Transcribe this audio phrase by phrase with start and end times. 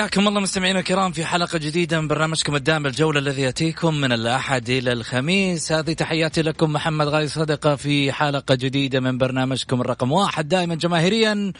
[0.00, 4.70] حياكم الله مستمعينا الكرام في حلقة جديدة من برنامجكم الدائم الجولة الذي يأتيكم من الأحد
[4.70, 5.72] إلى الخميس.
[5.72, 10.48] هذه تحياتي لكم محمد غالي صدقة في حلقة جديدة من برنامجكم الرقم واحد.
[10.48, 11.52] دائما جماهيريا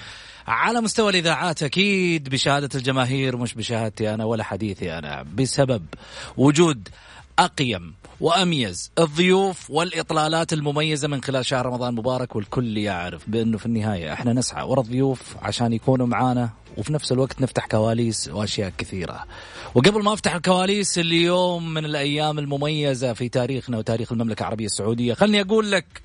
[0.47, 5.83] على مستوى الإذاعات أكيد بشهادة الجماهير مش بشهادتي أنا ولا حديثي أنا بسبب
[6.37, 6.89] وجود
[7.39, 14.13] أقيم وأميز الضيوف والإطلالات المميزة من خلال شهر رمضان المبارك والكل يعرف بأنه في النهاية
[14.13, 19.25] إحنا نسعى ورا الضيوف عشان يكونوا معانا وفي نفس الوقت نفتح كواليس وأشياء كثيرة.
[19.75, 25.41] وقبل ما أفتح الكواليس اليوم من الأيام المميزة في تاريخنا وتاريخ المملكة العربية السعودية، خلني
[25.41, 26.03] أقول لك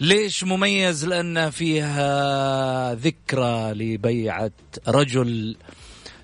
[0.00, 4.50] ليش مميز؟ لأن فيها ذكرى لبيعة
[4.88, 5.56] رجل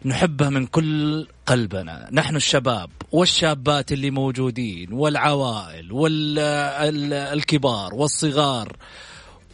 [0.04, 8.76] نحبه من كل قلبنا نحن الشباب والشابات اللي موجودين والعوائل والكبار والصغار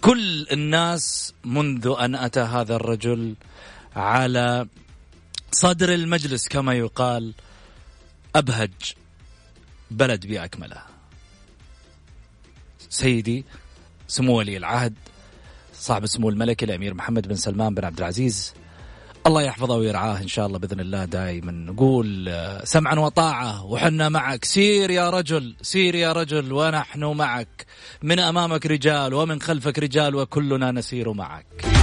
[0.00, 3.34] كل الناس منذ أن أتى هذا الرجل
[3.96, 4.66] على
[5.52, 7.32] صدر المجلس كما يقال
[8.36, 8.70] أبهج
[9.90, 10.82] بلد بأكمله.
[12.90, 13.44] سيدي
[14.08, 14.94] سمو ولي العهد
[15.74, 18.54] صاحب سمو الملك الأمير محمد بن سلمان بن عبد العزيز.
[19.26, 21.52] الله يحفظه ويرعاه إن شاء الله بإذن الله دائما.
[21.52, 24.44] نقول آه، سمعا وطاعة وحنا معك.
[24.44, 27.66] سير يا رجل سير يا رجل ونحن معك.
[28.02, 31.73] من أمامك رجال ومن خلفك رجال وكلنا نسير معك.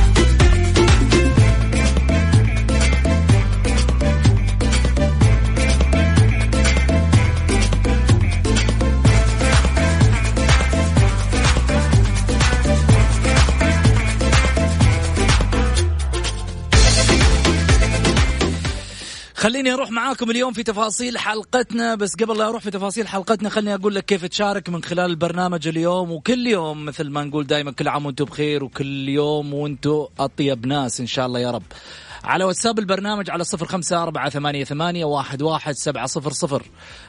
[19.42, 23.76] خليني أروح معاكم اليوم في تفاصيل حلقتنا بس قبل لا أروح في تفاصيل حلقتنا خليني
[23.76, 26.12] أقول لك كيف تشارك من خلال البرنامج اليوم.
[26.12, 31.00] وكل يوم مثل ما نقول دائما كل عام وأنتم بخير وكل يوم وأنتم أطيب ناس
[31.00, 31.64] إن شاء الله يا رب.
[32.24, 36.64] على واتساب البرنامج على صفر خمسة أربعة ثمانية, ثمانية واحد, واحد سبعة صفر صفر.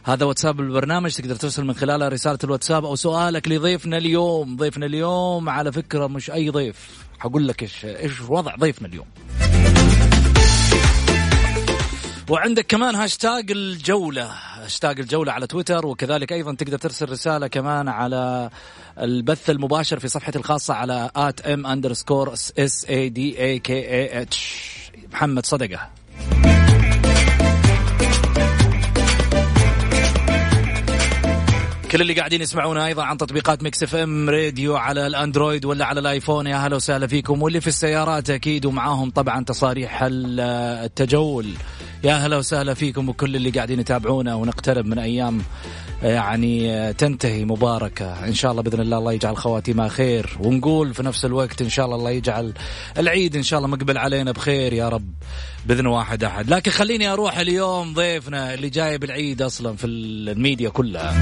[0.04, 4.56] هذا واتساب البرنامج تقدر ترسل من خلاله رسالة الواتساب أو سؤالك لضيفنا اليوم.
[4.56, 7.06] ضيفنا اليوم على فكرة مش أي ضيف.
[7.19, 9.06] حقول لك إيش إيش وضع ضيفنا اليوم.
[12.31, 18.50] وعندك كمان هاشتاج الجولة هاشتاج الجولة على تويتر وكذلك أيضا تقدر ترسل رسالة كمان على
[18.99, 24.23] البث المباشر في صفحتي الخاصة على at M underscore S A D A K A
[24.23, 24.65] H.
[25.12, 25.88] محمد صدقة.
[31.91, 36.47] كل اللي قاعدين يسمعونا أيضا عن تطبيقات Mix FM Radio على الأندرويد ولا على الآيفون.
[36.47, 41.47] يا هلا وسهلا فيكم واللي في السيارات أكيد ومعاهم طبعا تصاريح التجول.
[42.05, 45.43] يا هلا وسهلا فيكم وكل اللي قاعدين يتابعونا ونقترب من أيام
[46.03, 48.25] يعني تنتهي مباركة.
[48.25, 51.87] إن شاء الله بإذن الله الله يجعل خواتيمها خير ونقول في نفس الوقت إن شاء
[51.87, 52.53] الله الله يجعل
[52.99, 55.11] العيد إن شاء الله مقبل علينا بخير يا رب
[55.67, 56.50] بإذن واحد أحد.
[56.50, 61.21] لكن خليني أروح اليوم ضيفنا اللي جاي بالعيد أصلا في الميديا كلها.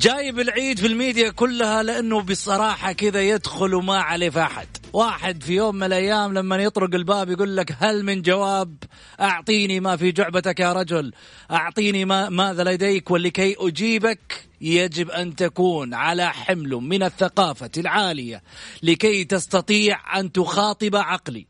[0.00, 4.68] جايب العيد في الميديا كلها لأنه بصراحة كذا يدخل وما عليه أحد.
[4.92, 8.76] واحد في يوم من الأيام لما يطرق الباب يقول لك هل من جواب؟
[9.20, 11.12] أعطيني ما في جعبتك يا رجل.
[11.50, 18.42] أعطيني ما ماذا لديك ولكي أجيبك؟ يجب أن تكون على حمل من الثقافة العالية
[18.82, 21.49] لكي تستطيع أن تخاطب عقلي.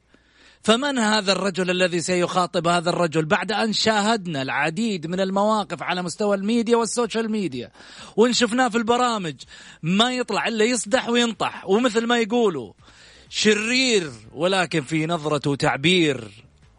[0.62, 6.36] فمن هذا الرجل الذي سيخاطب هذا الرجل بعد أن شاهدنا العديد من المواقف على مستوى
[6.36, 7.70] ال media وال social media
[8.16, 9.34] وإن شفناه في البرامج
[9.82, 12.72] ما يطلع إلا يصدح وينطح ومثل ما يقولوا
[13.28, 16.30] شرير ولكن في نظرته تعبير.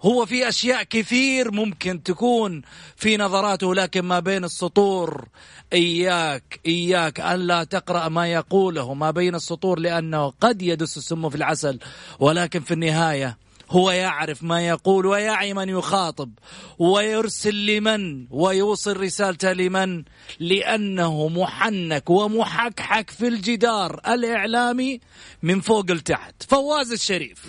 [0.02, 2.62] هو في أشياء كثير ممكن تكون
[2.96, 5.28] في نظراته لكن ما بين السطور
[5.74, 11.80] إياك إياك الا تقرأ ما يقوله ما بين السطور لأنه قد يدس السم في العسل
[12.20, 13.38] ولكن في النهاية
[13.72, 16.32] هو يعرف ما يقول ويعي من يخاطب
[16.80, 20.04] ويرسل لمن ويوصل رسالته لمن؟
[20.40, 25.00] لأنه محنك ومحكحك في الجدار الإعلامي
[25.44, 26.44] من فوق لتحت.
[26.44, 27.46] فواز الشريف.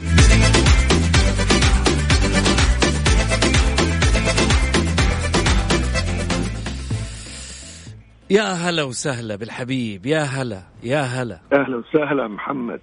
[8.30, 10.06] يا هلا وسهلا بالحبيب.
[10.06, 11.40] يا هلا يا هلا.
[11.52, 12.80] أهلا وسهلا محمد.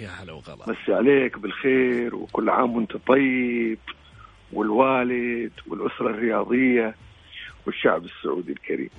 [0.00, 0.64] يا هلا وغلا.
[0.68, 3.78] مسي عليك بالخير وكل عام وانت طيب
[4.52, 6.94] والوالد والأسرة الرياضية
[7.66, 8.90] والشعب السعودي الكريم.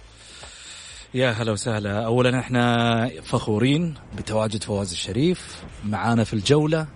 [1.13, 2.05] يا هلا وسهلا.
[2.05, 5.63] اولا إحنا فخورين بتواجد فواز الشريف.
[5.89, 6.87] معانا في الجولة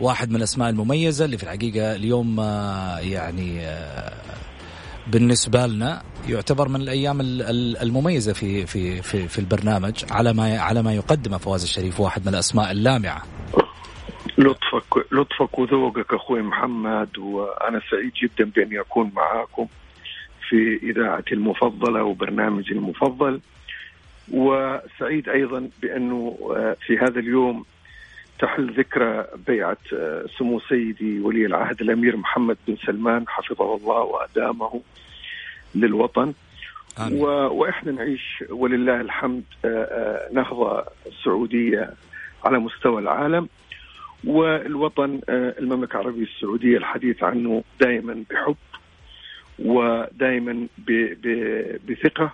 [0.00, 4.12] واحد من الأسماء المميزة اللي في الحقيقة اليوم آه، يعني آه،
[5.06, 7.20] بالنسبة لنا يعتبر من الأيام
[7.82, 12.34] المميزة في في في في البرنامج على ما على ما يقدمه فواز الشريف واحد من
[12.34, 13.22] الأسماء اللامعة.
[14.38, 19.66] لطفك لطفك وذوقك أخوي محمد وأنا سعيد جدا باني اكون معاكم
[20.48, 23.40] في اذاعتي المفضلة وبرنامجي المفضل.
[24.32, 27.64] وسعيد أيضا بأنه آه، في هذا اليوم
[28.42, 34.80] تحل ذكرى بيعه آه، سمو سيدي ولي العهد الأمير محمد بن سلمان حفظه الله وأدامه
[35.74, 36.32] للوطن
[36.98, 37.22] آمين.
[37.22, 37.26] و...
[37.28, 40.84] وإحنا نعيش ولله الحمد آه، آه، نهضة
[41.24, 41.90] سعودية
[42.44, 43.48] على مستوى العالم
[44.24, 48.56] والوطن المملكة العربية السعودية الحديث عنه دائما بحب
[49.58, 50.92] ودائما ب...
[51.22, 51.26] ب...
[51.90, 52.32] بثقة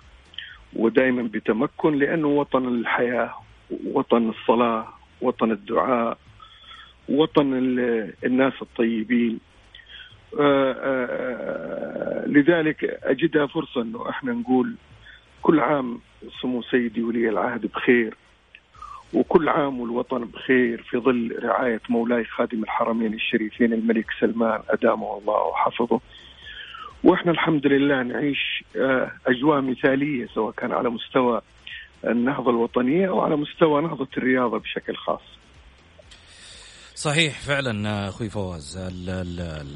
[0.73, 3.33] ودائما بتمكن لأنه وطن الحياة
[3.85, 6.17] وطن الصلاة وطن الدعاء
[7.09, 7.53] وطن
[8.23, 9.39] الناس الطيبين.
[10.39, 14.75] آه، آه، آه، لذلك أجدها فرصة إنه إحنا نقول
[15.41, 15.99] كل عام
[16.41, 18.15] سمو سيدي ولي العهد بخير
[19.13, 25.33] وكل عام والوطن بخير في ظل رعاية مولاي خادم الحرمين الشريفين الملك سلمان أدامه الله
[25.47, 25.99] وحفظه.
[27.03, 28.63] وإحنا الحمد لله نعيش
[29.27, 31.41] أجواء مثالية سواء كان على مستوى
[32.05, 35.21] النهضة الوطنية أو على مستوى نهضة الرياضة بشكل خاص.
[36.95, 39.67] صحيح فعلا أخوي فواز ال ال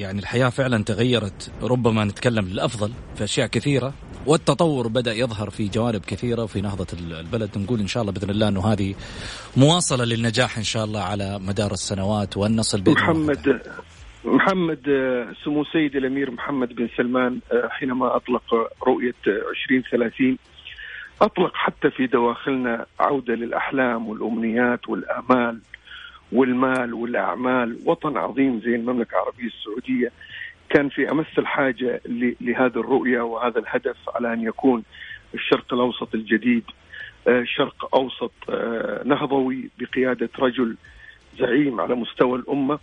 [0.00, 1.52] يعني الحياة فعلا تغيرت.
[1.62, 3.92] ربما نتكلم للأفضل في أشياء كثيرة
[4.26, 6.86] والتطور بدأ يظهر في جوانب كثيرة في نهضة
[7.20, 7.58] البلد.
[7.58, 8.94] نقول إن شاء الله بإذن الله إنه هذه
[9.56, 13.60] مواصلة للنجاح إن شاء الله على مدار السنوات وان نصل باذن محمد
[14.24, 14.80] محمد
[15.44, 17.40] سمو سيدي الأمير محمد بن سلمان
[17.70, 18.54] حينما أطلق
[18.86, 20.38] رؤية 2030
[21.22, 25.60] أطلق حتى في دواخلنا عودة للأحلام والأمنيات والآمال
[26.32, 27.78] والمال والأعمال.
[27.84, 30.12] وطن عظيم زي المملكة العربية السعودية.
[30.70, 32.00] كان في أمس الحاجة
[32.40, 34.82] لهذه الرؤية وهذا الهدف على أن يكون
[35.34, 36.64] الشرق الأوسط الجديد
[37.28, 40.76] آه، شرق أوسط آه، نهضوي بقيادة رجل
[41.38, 42.78] زعيم على مستوى الأمة.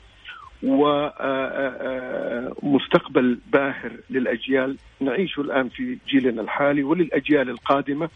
[2.63, 8.09] ومستقبل آه، باهر للأجيال نعيشه الآن في جيلنا الحالي وللأجيال القادمة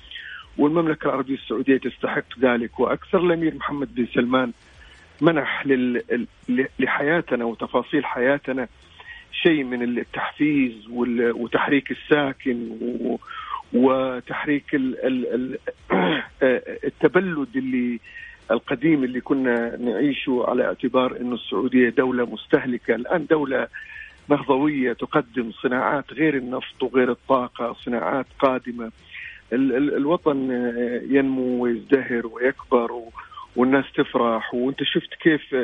[0.58, 4.52] والمملكة العربية السعودية تستحق ذلك وأكثر الأمير محمد بن سلمان
[5.22, 5.68] منح.
[6.80, 8.68] لحياتنا وتفاصيل حياتنا
[9.32, 12.78] شيء من التحفيز وتحريك الساكن.
[13.74, 14.96] وتحريك ال...
[15.04, 15.58] ال...
[16.90, 18.00] التبلد اللي
[18.52, 23.68] القديم اللي كنا نعيشه على اعتبار إنه السعودية دولة مستهلكة الآن دولة
[24.30, 28.26] نهضويه تقدم صناعات غير النفط وغير الطاقة صناعات.
[29.54, 29.94] ال...
[29.96, 30.52] الوطن
[31.10, 33.02] ينمو ويزدهر ويكبر.
[33.56, 35.56] والناس تفرح وأنت شفت كيف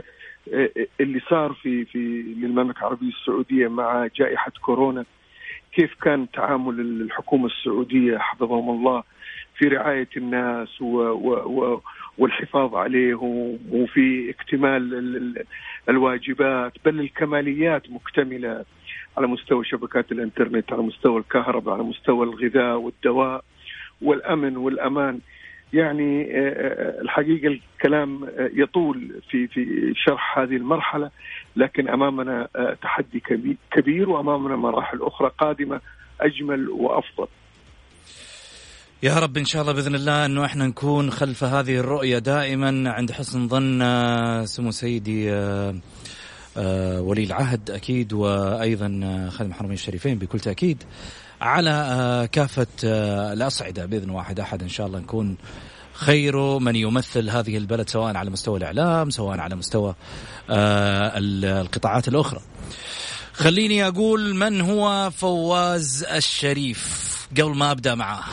[1.02, 1.98] اللي صار في في
[2.38, 5.06] للمملكة العربية السعودية مع جائحة كورونا
[5.74, 9.04] كيف كان تعامل الحكومة السعودية حفظهم الله
[9.58, 11.82] في رعاية الناس و و و
[12.18, 15.44] والحفاظ عليهم وفي اكتمال
[15.90, 18.66] الواجبات بل الكماليات مكتملة
[19.18, 23.44] على مستوى شبكات الإنترنت على مستوى الكهرباء على مستوى الغذاء والدواء
[24.02, 25.20] والأمن والأمان
[25.74, 31.12] يعني آه، آه، الحقيقة الكلام آه، يطول في في شرح هذه المرحلة
[31.56, 32.48] لكن أمامنا
[32.82, 33.24] تحدي
[33.72, 35.82] كبير وأمامنا مراحل أخرى قادمة
[36.22, 37.28] أجمل وأفضل.
[39.04, 43.12] يا رب إن شاء الله بإذن الله إنه إحنا نكون خلف هذه الرؤية دائما عند
[43.12, 45.32] حسن ظن سمو سيدي
[46.58, 50.84] آه، ولي العهد أكيد وأيضا آه، خادم الحرمين الشريفين بكل تأكيد
[51.42, 52.68] على آه، كافة
[53.34, 55.38] الأصعدة بإذن واحد أحد إن شاء الله نكون
[55.94, 59.96] خير من يمثل هذه البلد سواء على مستوى الإعلام سواء على مستوى
[60.50, 62.42] القطاعات الأخرى.
[63.34, 68.24] خليني أقول من هو فواز الشريف قبل ما أبدأ معاه.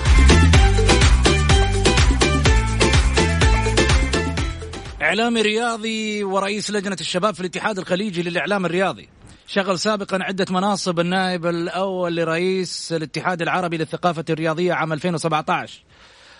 [5.02, 9.08] إعلامي رياضي ورئيس لجنة الشباب في الاتحاد الخليجي للإعلام الرياضي.
[9.46, 15.82] شغل سابقا عدة مناصب النائب الأول لرئيس الاتحاد العربي للثقافة الرياضية عام 2017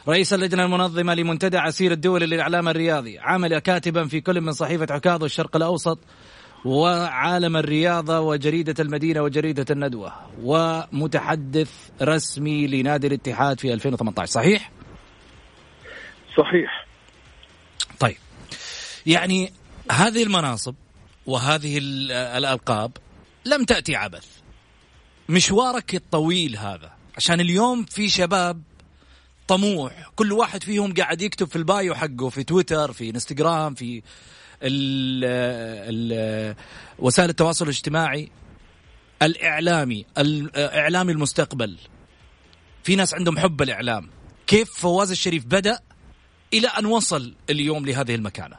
[0.09, 3.19] رئيس اللجنة المنظمة لمنتدى عسير الدولي للإعلام الرياضي.
[3.19, 5.99] عمل كاتبا في كل من صحيفة عكاظ والشرق الأوسط
[6.65, 11.71] وعالم الرياضة وجريدة المدينة وجريدة الندوة ومتحدث
[12.03, 14.71] رسمي لنادي الاتحاد في 2018 صحيح؟
[16.39, 16.87] صحيح.
[18.01, 18.17] طيب.
[19.07, 19.53] يعني
[19.91, 20.75] هذه المناصب
[21.27, 22.93] وهذه الألقاب
[23.45, 24.27] لم تأتي عبث.
[25.29, 28.63] مشوارك الطويل هذا عشان اليوم في شباب
[29.49, 30.11] طموح.
[30.17, 34.03] كل واحد فيهم قاعد يكتب في البايو حقه في تويتر في انستغرام في
[34.65, 35.25] ال
[35.89, 36.55] ال
[36.99, 38.31] وسائل التواصل الاجتماعي
[39.23, 41.77] الإعلامي الإعلامي المستقبل.
[42.83, 44.11] في ناس عندهم حب الإعلام.
[44.47, 45.79] كيف فواز الشريف بدأ
[46.55, 48.57] إلى أن وصل اليوم لهذه المكانة؟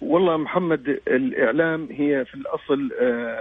[0.00, 3.40] والله محمد الإعلام هي في الأصل آه،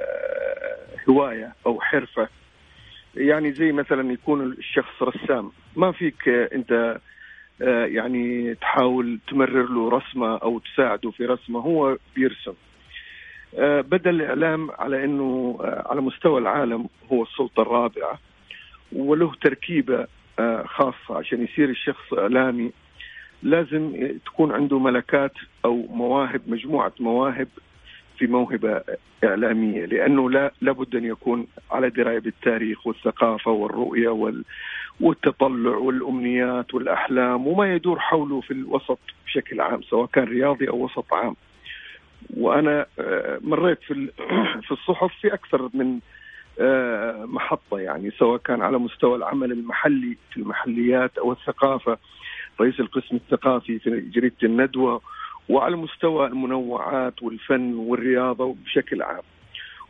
[1.10, 2.28] هواية أو حرفة.
[3.16, 5.52] يعني زي مثلا يكون الشخص رسام.
[5.76, 7.00] ما فيك آه،
[7.68, 12.54] يعني تحاول تمرر له رسمة أو تساعده في رسمة هو بيرسم.
[13.58, 18.20] آه، بدأ الإعلام على أنه على مستوى العالم هو السلطة الرابعة
[18.92, 20.08] وله تركيبة
[20.66, 22.72] خاصة عشان يصير الشخص إعلامي.
[23.44, 25.34] لازم تكون عنده ملكات
[25.66, 27.48] أو مواهب مجموعة مواهب
[28.20, 28.82] في موهبة
[29.24, 34.44] إعلامية لأنه لا لابد أن يكون على دراية بالتاريخ والثقافة والرؤية وال
[35.00, 41.14] والتطلع والأمنيات والأحلام وما يدور حوله في الوسط بشكل عام سواء كان رياضي أو وسط
[41.14, 41.36] عام.
[42.38, 44.10] وأنا آه، مريت في
[44.66, 46.00] في الصحف في أكثر من
[46.60, 51.98] آه، محطة يعني سواء كان على مستوى العمل المحلي في المحليات أو الثقافة
[52.62, 55.02] رئيس القسم الثقافي في جريدة الندوة
[55.50, 59.24] وعلى مستوى المنوعات والفن والرياضة بشكل عام.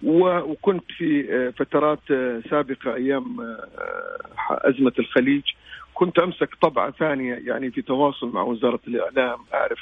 [0.03, 3.67] وكنت في آه، فترات آه، سابقة أيام آه،
[4.49, 5.43] أزمة الخليج.
[5.93, 9.79] كنت أمسك طبعة ثانية يعني في تواصل مع وزارة الإعلام أعرف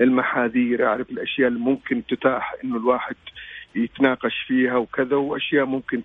[0.00, 3.16] المحاذير أعرف الأشياء اللي ممكن تتاح إنه الواحد
[3.74, 6.02] يتناقش فيها وكذا وأشياء ممكن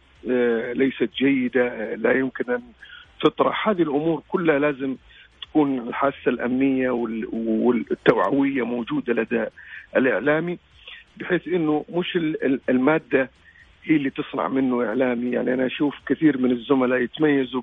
[0.74, 2.62] ليست جيدة لا يمكن أن
[3.22, 3.70] تطرح.
[3.70, 4.96] هذه الأمور كلها لازم
[5.56, 6.90] تكون الحاسة الأمنية
[7.34, 9.46] والتوعوية موجودة لدى
[9.98, 10.58] الإعلامي
[11.18, 12.18] بحيث إنه مش
[12.70, 13.30] المادة
[13.84, 15.32] هي اللي تصنع منه إعلامي.
[15.32, 17.62] يعني أنا أشوف كثير من الزملاء يتميزوا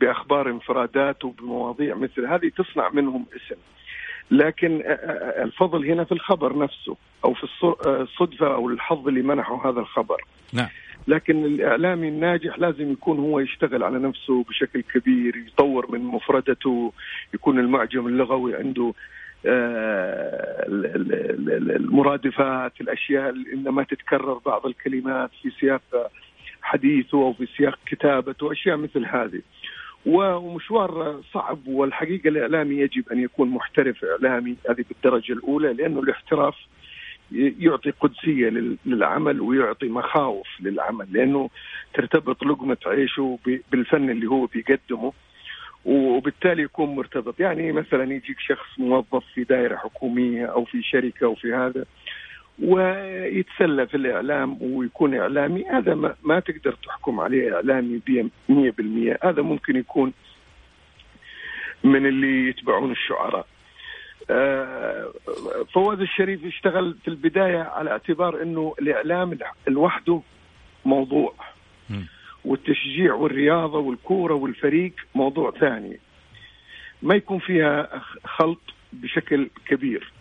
[0.00, 3.60] بأخبار انفرادات وبمواضيع مثل هذه تصنع منهم اسم.
[4.30, 4.82] لكن
[5.42, 7.44] الفضل هنا في الخبر نفسه أو في
[7.86, 10.24] الصدفه أو الحظ اللي منحه هذا الخبر.
[10.52, 10.68] نعم.
[11.08, 16.92] لكن الإعلامي الناجح لازم يكون هو يشتغل على نفسه بشكل كبير يطور من مفردته
[17.34, 18.94] يكون المعجم اللغوي عنده
[19.46, 20.64] آه،
[21.76, 26.10] المرادفات الأشياء اللي ما تتكرر بعض الكلمات في سياق
[26.62, 29.42] حديثه أو في سياق كتابته أشياء مثل هذه.
[30.06, 36.54] ومشوار صعب والحقيقة الإعلامي يجب أن يكون محترف إعلامي هذه بالدرجة الأولى لأنه الاحتراف
[37.34, 38.48] يعطي قدسية
[38.86, 41.50] للعمل ويعطي مخاوف للعمل لأنه
[41.94, 43.38] ترتبط لقمة عيشه
[43.72, 45.12] بالفن اللي هو بيقدمه
[45.84, 47.40] وبالتالي يكون مرتبط.
[47.40, 51.84] يعني مثلا يجيك شخص موظف في دائرة حكومية أو في شركة أو في هذا
[52.62, 58.00] ويتسلى في الإعلام ويكون إعلامي هذا ما, ما تقدر تحكم عليه إعلامي
[58.50, 60.12] 100% هذا ممكن يكون
[61.84, 63.46] من اللي يتبعون الشعراء.
[65.74, 69.38] فواز الشريف اشتغل في البداية على اعتبار إنه الإعلام
[69.68, 70.20] لوحده
[70.84, 71.34] موضوع.
[72.44, 75.98] والتشجيع والرياضة والكورة والفريق موضوع ثاني.
[77.02, 78.60] ما يكون فيها خلط
[78.92, 80.12] بشكل كبير.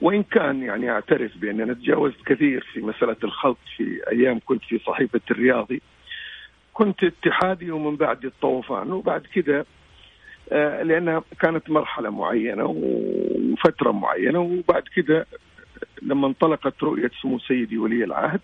[0.00, 4.78] وإن كان يعني أعترف بان أنا تجاوزت كثير في مسألة الخلط في أيام كنت في
[4.78, 5.82] صحيفة الرياضي.
[6.72, 8.92] كنت اتحادي ومن بعد الطوفان.
[8.92, 9.64] وبعد كذا آه،
[10.82, 15.26] لأنها كانت مرحلة معينة وفترة معينة وبعد كده
[16.02, 18.40] لما انطلقت رؤية سمو سيدي ولي العهد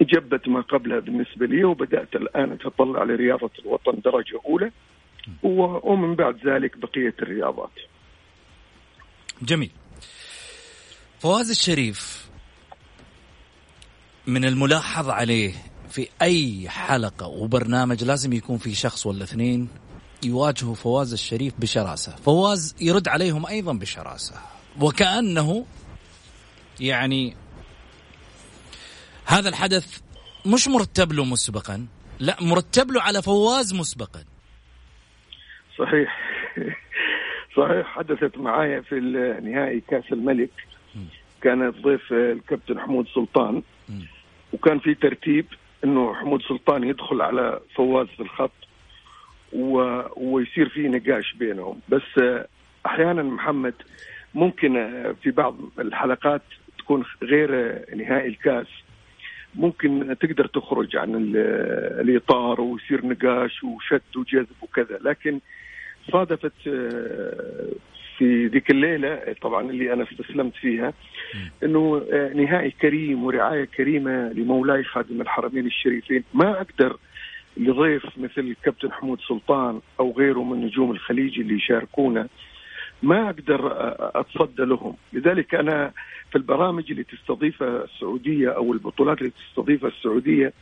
[0.00, 4.70] جبت ما قبلها بالنسبة لي وبدأت الآن أتطلع لرياضة الوطن درجة أولى
[5.82, 7.70] ومن بعد ذلك بقية الرياضات.
[9.42, 9.70] جميل.
[11.18, 12.28] فواز الشريف
[14.26, 15.52] من الملاحظ عليه
[15.90, 19.68] في أي حلقة وبرنامج لازم يكون في شخص ولا اثنين
[20.22, 24.34] يواجهوا فواز الشريف بشراسة، فواز يرد عليهم أيضا بشراسة،
[24.80, 25.66] وكأنه
[26.80, 27.36] يعني
[29.26, 30.00] هذا الحدث
[30.46, 31.86] مش مرتب له مسبقا،
[32.20, 34.24] لا مرتب له على فواز مسبقا.
[35.78, 36.18] صحيح.
[37.58, 37.86] صحيح.
[37.86, 39.00] حدثت معايا في
[39.42, 40.50] نهائي كأس الملك.
[41.42, 43.62] كانت ضيف الكابتن حمود سلطان.
[44.52, 45.46] وكان في ترتيب
[45.84, 48.67] إنه حمود سلطان يدخل على فواز في الخط.
[49.52, 50.00] و...
[50.16, 51.80] ويصير في نقاش بينهم.
[51.88, 52.20] بس
[52.86, 53.74] أحيانا محمد
[54.34, 54.72] ممكن
[55.22, 56.42] في بعض الحلقات
[56.78, 57.50] تكون غير
[57.96, 58.66] نهائي الكاس.
[59.54, 61.32] ممكن تقدر تخرج عن
[62.00, 64.98] الإطار ويصير نقاش وشد وجذب وكذا.
[65.02, 65.40] لكن
[66.12, 66.52] صادفت
[68.18, 70.92] في ذيك الليلة طبعا اللي أنا استسلمت فيها
[71.62, 76.24] إنه نهائي كريم ورعاية كريمة لمولاي خادم الحرمين الشريفين.
[76.34, 76.96] ما أقدر
[77.56, 82.28] لضيف مثل الكابتن حمود سلطان أو غيره من نجوم الخليج اللي يشاركونا
[83.02, 85.92] ما أقدر آه، أتصدى لهم، لذلك أنا
[86.30, 90.52] في البرامج اللي تستضيفها السعودية أو البطولات اللي تستضيفها السعودية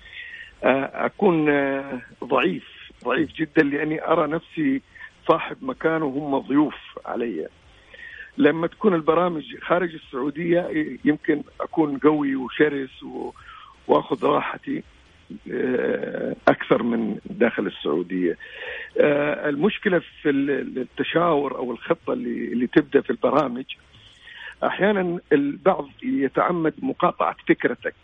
[0.65, 1.47] آه، أكون
[2.25, 2.65] ضعيف
[3.05, 4.83] ضعيف جدا لأني أرى نفسي
[5.29, 6.75] صاحب مكان وهم ضيوف
[7.07, 7.49] علي.
[8.39, 10.69] لما تكون البرامج خارج السعودية
[11.05, 13.33] يمكن أكون قوي وشرس و...
[13.89, 14.83] وأخذ راحتي.
[15.53, 18.37] آه، أكثر من داخل السعودية.
[19.01, 23.65] آه، المشكلة في التشاور أو الخطة اللي, اللي تبدأ في البرامج
[24.65, 27.95] أحيانا البعض يتعمد مقاطعة فكرتك.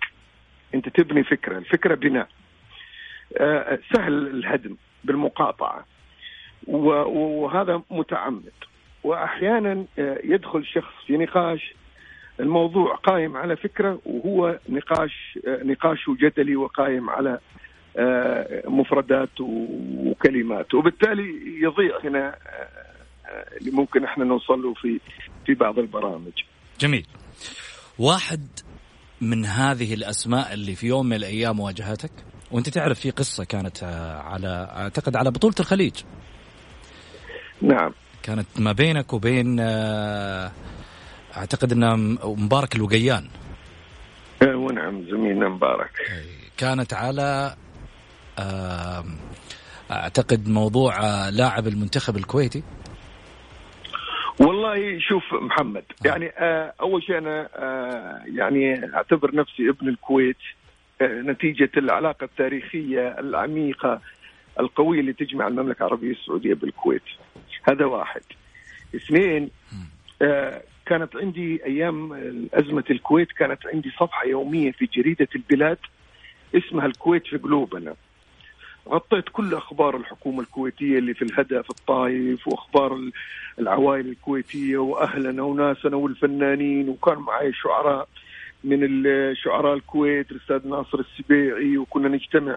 [0.75, 2.29] أنت تبني فكرة الفكرة بناء.
[3.39, 5.87] آه، سهل الهدم بالمقاطعة.
[6.67, 8.53] وهذا متعمد.
[9.05, 9.85] وأحيانا
[10.25, 11.75] يدخل شخص في نقاش
[12.43, 17.39] الموضوع قائم على فكرة وهو نقاش آه، نقاشه جدلي وقائم على
[17.97, 22.35] آه، مفردات وكلمات وبالتالي يضيع هنا
[23.61, 25.01] اللي ممكن إحنا نوصل له في
[25.47, 26.33] في بعض البرامج.
[26.81, 27.07] جميل.
[27.99, 28.41] واحد
[29.21, 32.11] من هذه الأسماء اللي في يوم من الأيام واجهتك
[32.51, 33.83] وأنت تعرف في قصة كانت
[34.25, 35.95] على أعتقد على بطولة الخليج
[37.63, 40.53] نعم كانت ما بينك وبين آه،
[41.37, 43.29] أعتقد انها مبارك الوقيان.
[44.43, 45.91] إيه ونعم زميلنا مبارك.
[46.57, 47.55] كانت على
[49.91, 52.63] أعتقد موضوع آه، لاعب المنتخب الكويتي.
[54.41, 56.09] والله شوف محمد آه.
[56.09, 56.29] يعني
[56.81, 57.49] أول شيء أنا
[58.27, 60.37] يعني أعتبر نفسي ابن الكويت
[61.03, 64.01] نتيجة العلاقة التاريخية العميقة
[64.61, 67.03] القوية اللي تجمع المملكة العربية السعودية بالكويت.
[67.69, 68.23] هذا واحد.
[68.97, 69.51] اثنين
[70.23, 72.13] آه كانت عندي أيام
[72.55, 75.79] ازمه الكويت كانت عندي صفحة يومية في جريدة البلاد
[76.55, 77.95] اسمها الكويت في قلوبنا.
[78.89, 82.99] غطيت كل أخبار الحكومة الكويتية اللي في الهدى في الطايف وأخبار
[83.59, 88.09] العوائل الكويتية وأهلنا وناسنا والفنانين وكان معي شعراء
[88.65, 92.57] من شعراء الكويت الأستاذ ناصر السبيعي وكنا نجتمع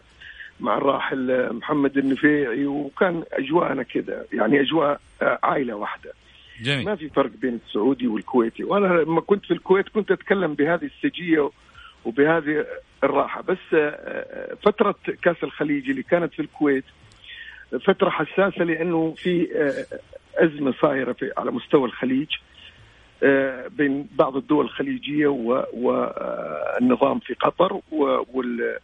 [0.59, 6.13] مع الراحل محمد النفيعي وكان أجواءنا كذا يعني أجواء عائلة واحدة.
[6.61, 6.85] جميل.
[6.85, 11.49] ما في فرق بين السعودي والكويتي وأنا لما كنت في الكويت كنت أتكلم بهذه السجية
[12.05, 12.65] وبهذه
[13.03, 13.75] الراحة بس
[14.63, 16.83] فترة كأس الخليج اللي كانت في الكويت
[17.85, 19.47] فترة حساسة لأنه في
[20.35, 22.27] أزمة صايرة في على مستوى الخليج
[23.69, 25.27] بين بعض الدول الخليجية
[25.73, 27.79] والنظام في قطر
[28.33, 28.77] وال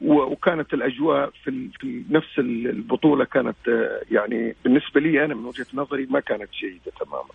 [0.00, 6.06] وكانت الأجواء في, في نفس البطولة كانت آه، يعني بالنسبة لي أنا من وجهة نظري
[6.10, 7.30] ما كانت جيدة تماما.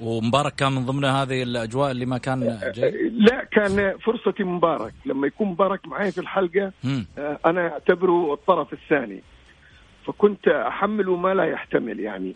[0.00, 4.92] ومبارك كان من ضمن هذه الأجواء اللي ما كان جيد؟ آه، لا كان فرصتي مبارك.
[5.06, 6.72] لما يكون مبارك معي في الحلقة
[7.18, 9.22] آه، أنا أعتبره الطرف الثاني.
[10.06, 12.34] فكنت احمله ما لا يحتمل يعني.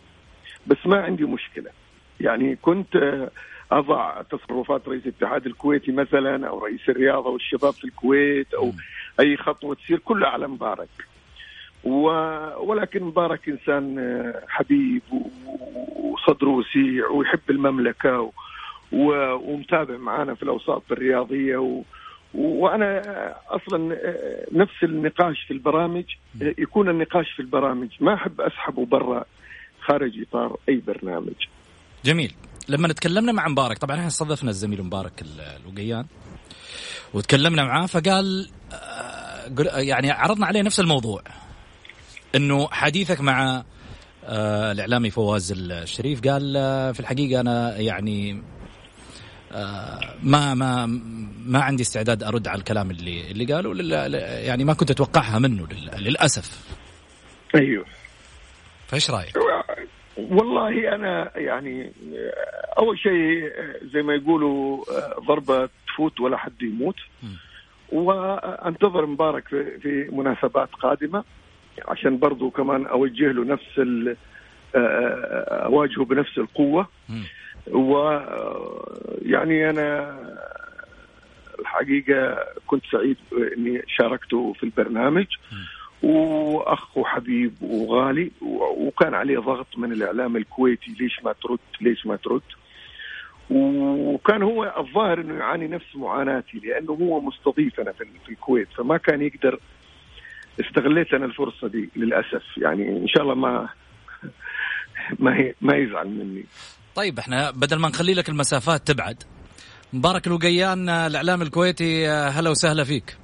[0.67, 1.71] بس ما عندي مشكلة.
[2.19, 3.27] يعني كنت
[3.71, 8.71] أضع تصرفات رئيس الاتحاد الكويتي مثلا أو رئيس الرياضة والشباب في الكويت أو
[9.19, 10.89] أي خطوة تصير كلها على مبارك.
[11.83, 12.07] و...
[12.57, 15.01] ولكن مبارك إنسان حبيب
[15.95, 18.31] وصدره وسيع ويحب المملكة و...
[18.91, 19.33] و...
[19.33, 21.81] ومتابع معنا في الأوساط الرياضية و...
[22.33, 23.01] وأنا
[23.49, 23.97] أصلا
[24.51, 26.03] نفس النقاش في البرامج
[26.41, 27.89] يكون النقاش في البرامج.
[27.99, 29.25] ما أحب أسحبه برا
[29.79, 31.47] خارج إطار أي برنامج.
[32.05, 32.33] جميل.
[32.69, 35.23] لما تكلمنا مع مبارك طبعا إحنا استضفنا الزميل مبارك
[35.65, 36.05] الوقيان
[37.13, 41.21] وتكلمنا معاه فقال آه، يعني عرضنا عليه نفس الموضوع
[42.35, 43.63] إنه حديثك مع
[44.25, 48.43] آه، الإعلامي فواز الشريف قال آه، في الحقيقة أنا يعني
[49.51, 50.85] آه، ما ما
[51.45, 56.59] ما عندي استعداد أرد على الكلام اللي اللي قاله يعني ما كنت أتوقعها منه للأسف
[57.55, 57.85] أيوه
[58.87, 59.37] فإيش رأيك؟
[60.17, 61.91] والله أنا يعني
[62.77, 63.51] أول شيء
[63.93, 64.83] زي ما يقولوا
[65.27, 66.95] ضربة تفوت ولا حد يموت.
[67.91, 71.23] وأنتظر مبارك في, مناسبات قادمة
[71.87, 73.81] عشان برضو كمان أوجه له نفس
[75.65, 76.87] أواجهه بنفس القوة.
[77.71, 80.17] ويعني أنا
[81.59, 83.17] الحقيقة كنت سعيد
[83.57, 85.25] إني شاركته في البرنامج.
[86.03, 88.31] واخ وحبيب وغالي
[88.77, 92.41] وكان عليه ضغط من الإعلام الكويتي ليش ما ترد؟ ليش ما ترد؟
[93.49, 97.91] وكان هو الظاهر إنه يعاني نفس معاناتي لأنه هو مستضيف أنا
[98.25, 99.59] في الكويت فما كان يقدر
[100.59, 102.43] استغليت أنا الفرصة دي للأسف.
[102.57, 103.69] يعني إن شاء الله ما
[105.19, 106.45] ما ما يزعل مني.
[106.95, 109.23] طيب إحنا بدل ما نخلي لك المسافات تبعد.
[109.93, 113.17] مبارك الوقيان الإعلام الكويتي هلا وسهلا فيك.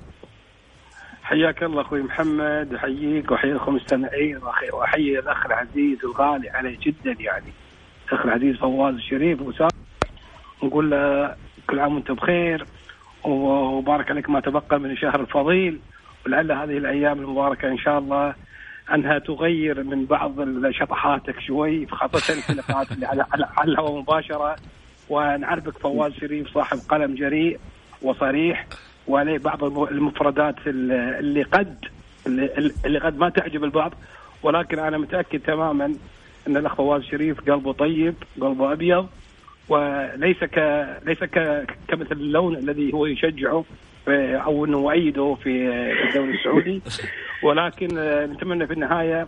[1.24, 4.40] حياك الله أخوي محمد أحييك وأحييكم المستمعين
[4.74, 7.54] وأحيي الأخ العزيز الغالي علي جدا يعني.
[8.08, 9.70] الأخ العزيز فواز الشريف وسام
[10.64, 11.36] نقول له
[11.70, 12.66] كل عام وأنت بخير
[13.24, 15.80] وبارك عليك ما تبقى من الشهر الفضيل
[16.26, 18.36] ولعل هذه الأيام المباركة إن شاء الله
[18.94, 20.34] أنها تغير من بعض
[20.72, 23.26] شطحاتك شوي خاصة في اللقاءات اللي على
[23.58, 24.56] على الهواء مباشرة.
[25.10, 27.60] ونعرفك فواز شريف صاحب قلم جريء
[28.02, 28.66] وصريح.
[29.08, 31.86] وعليه بعض المفردات اللي قد
[32.86, 33.94] اللي قد ما تعجب البعض.
[34.44, 35.86] ولكن أنا متأكد تماما
[36.48, 39.08] أن الأخ فواز شريف قلبه طيب قلبه أبيض
[39.70, 43.66] وليس ك ليس ك كمثل اللون الذي هو يشجعه
[44.08, 45.70] أو أنه يؤيده في
[46.10, 46.82] الدوري السعودي.
[47.44, 47.88] ولكن
[48.34, 49.28] نتمنى في النهاية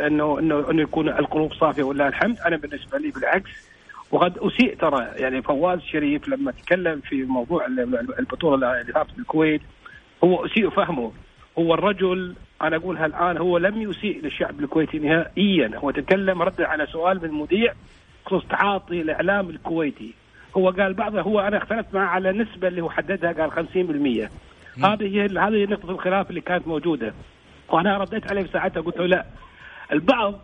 [0.00, 2.38] انه انه أنه يكون القلوب صافية ولله الحمد.
[2.46, 3.50] أنا بالنسبة لي بالعكس
[4.10, 5.08] وقد أسيء ترى.
[5.16, 7.66] يعني فواز شريف لما تكلم في موضوع
[8.18, 9.60] البطولة اللي صارت بالكويت
[10.24, 11.12] هو أسيء فهمه.
[11.58, 15.70] هو الرجل أنا أقولها الآن هو لم يسيء للشعب الكويتي نهائيا.
[15.76, 17.72] هو تكلم رد على سؤال من مذيع
[18.24, 20.14] بخصوص تعاطي الإعلام الكويتي.
[20.56, 24.30] هو قال بعضه هو أنا اختلفت معه على النسبة اللي هو حددها قال 50%
[24.84, 27.14] هذه هي هذه نقطة الخلاف اللي كانت موجودة.
[27.68, 29.26] وأنا رديت عليه ساعتها قلت له لا.
[29.92, 30.34] البعض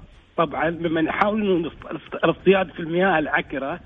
[0.40, 1.70] طبعا ممن يحاولون
[2.14, 3.80] الاصطياد في المياه العكرة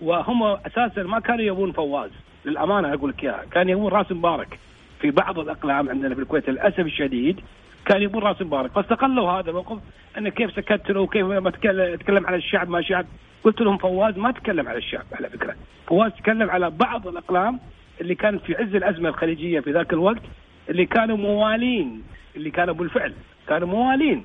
[0.00, 2.10] وهم أساسا ما كانوا يبون فواز.
[2.44, 3.44] للأمانة أقول لك إياها.
[3.50, 4.58] كان يبون راس مبارك
[5.00, 7.40] في بعض الأقلام عندنا في الكويت للأسف الشديد
[7.86, 8.70] كان يبون راس مبارك.
[8.70, 9.78] فاستغلوا هذا الموقف
[10.18, 11.50] انه كيف سكت له وكيف ما
[11.96, 13.06] تكلم على الشعب ما شعب.
[13.44, 15.54] قلت لهم فواز ما تكلم على الشعب على فكرة.
[15.86, 17.60] فواز تكلم على بعض الأقلام
[18.00, 20.22] اللي كانت في عز الأزمة الخليجية في ذاك الوقت
[20.68, 22.02] اللي كانوا موالين
[22.36, 23.12] اللي كانوا بالفعل
[23.48, 24.24] كانوا موالين.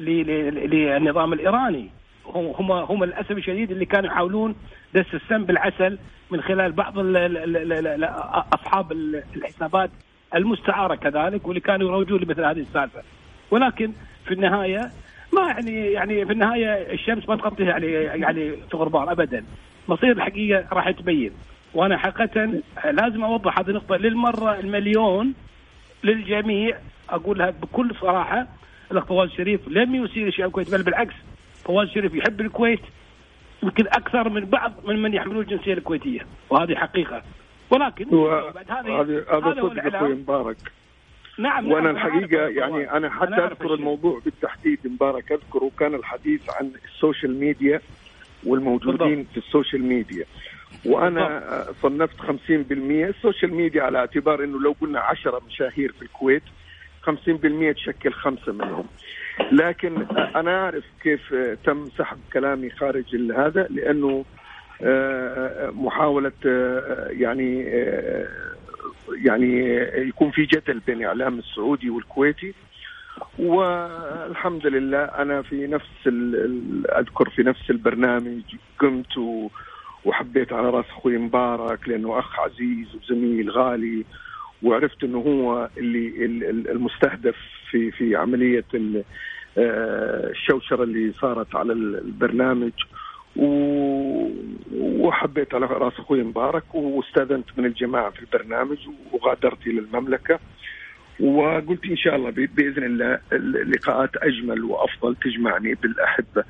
[0.00, 1.90] للنظام الإيراني.
[2.26, 4.54] هم هم للأسف الشديد اللي كانوا يحاولون
[4.94, 5.98] دس السم بالعسل
[6.30, 6.94] من خلال بعض
[8.54, 8.92] أصحاب
[9.36, 9.90] الحسابات
[10.34, 13.02] المستعارة كذلك واللي كانوا يروجون لمثل هذه السالفة.
[13.50, 13.92] ولكن
[14.24, 14.90] في النهاية
[15.32, 17.86] ما يعني يعني في النهاية الشمس ما تغطيها يعني
[18.22, 19.44] يعني في غربال ابدا.
[19.88, 21.32] مصير الحقيقة راح تبين
[21.74, 25.34] وأنا حقيقه لازم أوضح هذه النقطة للمرة المليون
[26.04, 26.76] للجميع.
[27.10, 28.46] أقولها بكل صراحة.
[28.92, 31.14] الاخ فواز الشريف لم يسيء لشعب الكويت بل بالعكس
[31.64, 32.80] فواز الشريف يحب الكويت
[33.62, 37.22] يمكن أكثر من بعض من من يحملون الجنسية الكويتية وهذه حقيقة.
[37.70, 38.04] ولكن
[38.54, 39.00] بعد هذه
[39.32, 40.56] هذا صدق أخوي مبارك.
[41.38, 46.40] نعم وأنا نعم الحقيقة يعني أنا حتى أنا أذكر الموضوع بالتحديد مبارك أذكر وكان الحديث
[46.50, 47.80] عن ال social media
[48.44, 49.32] والموجودين بالضبط.
[49.32, 50.24] في ال social media.
[50.84, 51.76] وأنا بالضبط.
[51.82, 56.48] صنفت 50% ال social media على اعتبار إنه لو قلنا 10 مشاهير في الكويت 50%
[57.72, 58.86] تشكل خمسة منهم.
[59.52, 64.24] لكن أنا أعرف كيف تم سحب كلامي خارج هذا لأنه
[65.72, 66.32] محاولة
[67.10, 67.62] يعني
[69.24, 69.76] يعني
[70.08, 72.54] يكون في جدل بين الاعلام السعودي والكويتي.
[73.38, 76.08] والحمد لله أنا في نفس
[76.98, 78.42] أذكر في نفس البرنامج
[78.78, 79.18] قمت
[80.04, 84.04] وحبيت على رأس أخوي مبارك لأنه أخ عزيز وزميل غالي.
[84.62, 86.24] وعرفت إنه هو اللي
[86.72, 87.36] المستهدف
[87.70, 88.64] في في عملية
[89.58, 92.72] الشوشرة اللي صارت على البرنامج.
[94.76, 98.78] وحبيت على رأس أخوي مبارك واستأذنت من الجماعة في البرنامج
[99.12, 100.38] وغادرت إلى المملكة.
[101.20, 106.44] وقلت إن شاء الله بإذن الله اللقاءات أجمل وأفضل تجمعني بالأحبة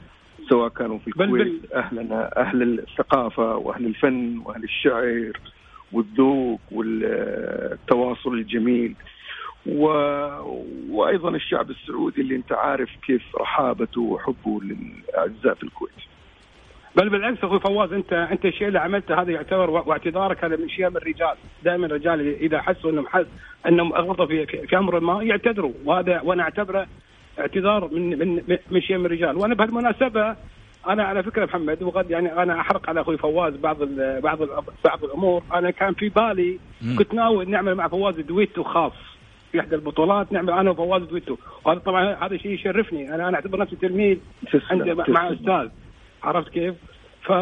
[0.49, 5.33] سواء كانوا في الكويت أهلنا أهل الثقافة وأهل الفن وأهل الشعر.
[5.93, 8.95] والذوق والتواصل الجميل.
[9.67, 9.85] و...
[10.91, 15.93] وأيضا الشعب السعودي اللي أنت عارف كيف رحابته وحبه للأعزاء في الكويت.
[16.97, 20.97] بل بالعكس أخوي فواز انت أنت الشيء اللي عملته هذا يعتبر واعتذارك هذا من شيم
[20.97, 23.27] الرجال، دائما الرجال إذا حسوا إنهم حس
[23.67, 25.73] إنهم أغلطوا في في أمر ما يعتذروا.
[25.85, 26.87] وهذا وأنا أعتبره
[27.39, 30.37] اعتذار من من من شيم الرجال، وأنا بهالمناسبة
[30.87, 34.49] أنا على فكرة محمد وقد يعني أنا أحرق على أخوي فواز بعض ال بعض ال
[34.85, 36.59] بعض الأمور، أنا كان في بالي
[36.99, 38.93] كنت ناوي نعمل مع فواز دويتو خاص.
[39.53, 43.59] في إحدى البطولات نعمل أنا وفواز دويتو، وهذا طبعا هذا شيء يشرفني، أنا أنا أعتبر
[43.59, 44.19] نفسي تلميذ
[44.71, 45.69] عند مع أستاذ.
[46.23, 46.75] عرفت كيف؟
[47.23, 47.33] ف...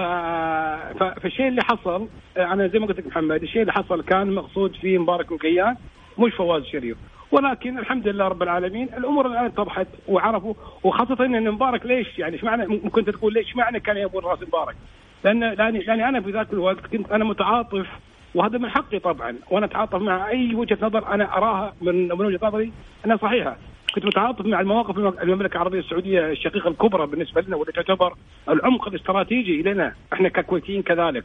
[0.98, 1.02] ف...
[1.02, 4.98] فالشيء اللي حصل أنا زي ما قلت لك محمد الشيء اللي حصل كان مقصود فيه
[4.98, 5.76] مبارك وكيان
[6.18, 6.96] مش فواز الشريف
[7.32, 12.44] ولكن الحمد لله رب العالمين الأمور الآن اتضحت وعرفوا وخاصة إن مبارك ليش يعني إيش
[12.44, 14.76] معنى ممكن تقول ليش معنى كان يبون راس مبارك؟
[15.24, 17.86] لأن لاني لأني أنا في ذاك الوقت كنت أنا متعاطف
[18.34, 22.40] وهذا من حقي طبعا وأنا أتعاطف مع أي وجهة نظر أنا أراها من من وجهة
[22.42, 22.72] نظري
[23.06, 23.56] انها صحيحة
[23.94, 28.14] كنت متعاطف مع المواقف المملكة العربية السعودية الشقيقة الكبرى بالنسبة لنا والتي تعتبر
[28.48, 31.24] العمق الاستراتيجي لنا إحنا ككويتيين كذلك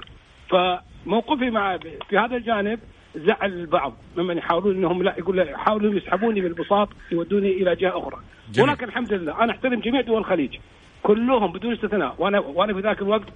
[0.49, 1.77] فموقفي مع
[2.09, 2.79] في هذا الجانب
[3.15, 8.17] زعل البعض ممن يحاولون إنهم لا يقول يحاولون يسحبوني بالبساط يودوني إلى جهة أخرى.
[8.51, 8.69] جميل.
[8.69, 10.57] ولكن الحمد لله أنا أحترم جميع دول الخليج.
[11.03, 12.15] كلهم بدون استثناء.
[12.17, 13.27] وأنا وأنا في ذاك الوقت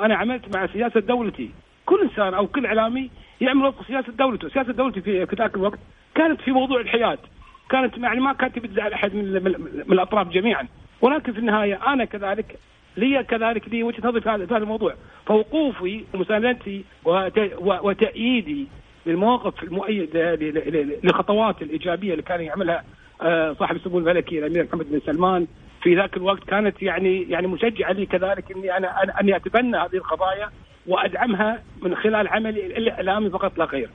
[0.00, 1.50] أنا عملت مع سياسة دولتي.
[1.86, 5.78] كل إنسان أو كل إعلامي يعمل وفق سياسة دولته، سياسة دولتي في في ذاك الوقت
[6.14, 7.18] كانت في موضوع الحياد،
[7.70, 9.32] كانت يعني ما كانت تبي تزعل أحد من,
[9.86, 10.68] من الأطراف جميعا،
[11.00, 12.58] ولكن في النهاية أنا كذلك
[12.96, 14.94] لي كذلك لي وجهة نظري في هذا الموضوع،
[15.26, 16.84] فوقوفي ومساندتي
[17.60, 18.66] وتأييدي
[19.06, 22.84] للمواقف المؤيده للخطوات الإيجابية اللي كان يعملها
[23.22, 25.46] آه، صاحب السمو الملكي الأمير محمد بن سلمان
[25.82, 30.50] في ذاك الوقت كانت يعني يعني مشجعة لي كذلك إني أنا أني أتبنى هذه القضايا
[30.86, 33.90] وأدعمها من خلال عملي الإعلامي فقط لا غير.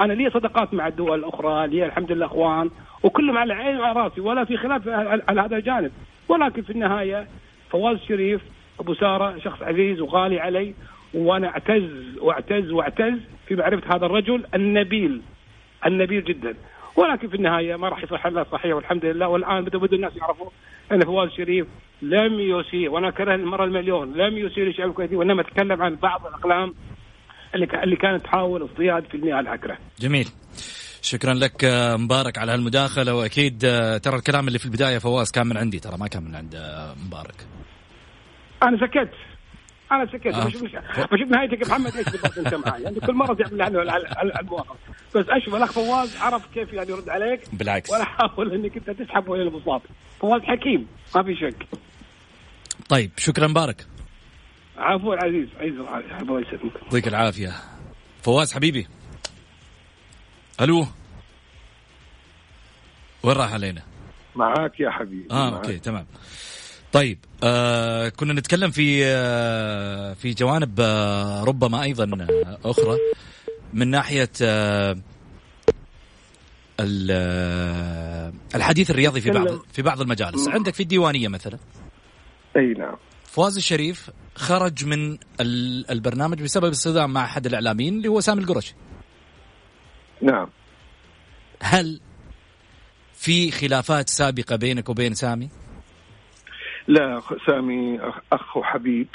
[0.00, 2.70] أنا لي صداقات مع الدول الأخرى لي الحمد لله أخوان
[3.02, 4.88] وكلهم على عيني وعلى رأسي ولا في خلاف
[5.28, 5.92] على هذا الجانب
[6.28, 7.26] ولكن في النهاية
[7.70, 8.40] فواز الشريف
[8.80, 10.74] أبو سارة شخص عزيز وغالي علي
[11.14, 13.18] وأنا أعتز وأعتز وأعتز
[13.48, 15.22] في معرفة هذا الرجل النبيل
[15.86, 16.54] النبيل جدا
[16.96, 20.50] ولكن في النهاية ما راح يصح إلا صحيح والحمد لله والآن بدا بدأ الناس يعرفوا
[20.92, 21.66] أن فواز الشريف
[22.02, 26.74] لم يسيء وأنا أكررها المرة المليون لم يسيء للشعب الكويتي وإنما تكلم عن بعض الأقلام
[27.54, 29.78] اللي اللي كانت تحاول اصطياد في المياه العكرة.
[30.00, 30.26] جميل.
[31.02, 35.46] شكرا لك آه، مبارك على هالمداخلة وأكيد آه، ترى الكلام اللي في البداية فواز كان
[35.46, 37.46] من عندي ترى ما كان من عند آه، مبارك.
[38.62, 39.10] أنا سكت
[39.92, 40.26] أنا سكت.
[40.26, 40.44] آه.
[40.44, 40.62] بشوف
[41.12, 43.82] بشوف نهايتك محمد إيش بالضبط أنت معي؟ يعني كل مرة تعمل عنه
[44.40, 44.76] المواقف.
[45.16, 47.40] بس أشوف الأخ فواز عرف كيف يعني يرد عليك.
[47.52, 47.90] بالعكس.
[47.90, 49.82] ولا حاول إنك أنت تسحبه إلى البساط
[50.20, 51.66] فواز حكيم ما في شك.
[52.88, 53.86] طيب شكرا مبارك.
[54.78, 55.74] عفوا عزيز عزيز
[56.20, 56.72] الله يسلمك.
[56.82, 57.52] يعطيك العافية.
[58.22, 58.86] فواز حبيبي.
[60.60, 60.86] ألو؟
[63.22, 63.82] وين راح علينا؟
[64.36, 65.64] معاك يا حبيبي آه معاك.
[65.64, 66.06] okay تمام.
[66.92, 72.96] طيب آه كنا نتكلم في آه في جوانب آه ربما أيضا آه أخرى
[73.74, 74.96] من ناحية آه,
[76.80, 80.48] آه، الحديث الرياضي في بعض في بعض المجالس.
[80.48, 81.58] عندك في الديوانية مثلا؟
[82.56, 82.96] أي نعم.
[83.24, 85.18] فواز الشريف خرج من
[85.90, 88.74] البرنامج بسبب الصدام مع أحد الإعلاميين اللي هو سامي القرشي.
[90.22, 90.48] نعم.
[91.62, 92.00] هل
[93.14, 95.48] في خلافات سابقة بينك وبين سامي؟
[96.90, 98.00] لا سامي
[98.32, 99.06] أخ وحبيب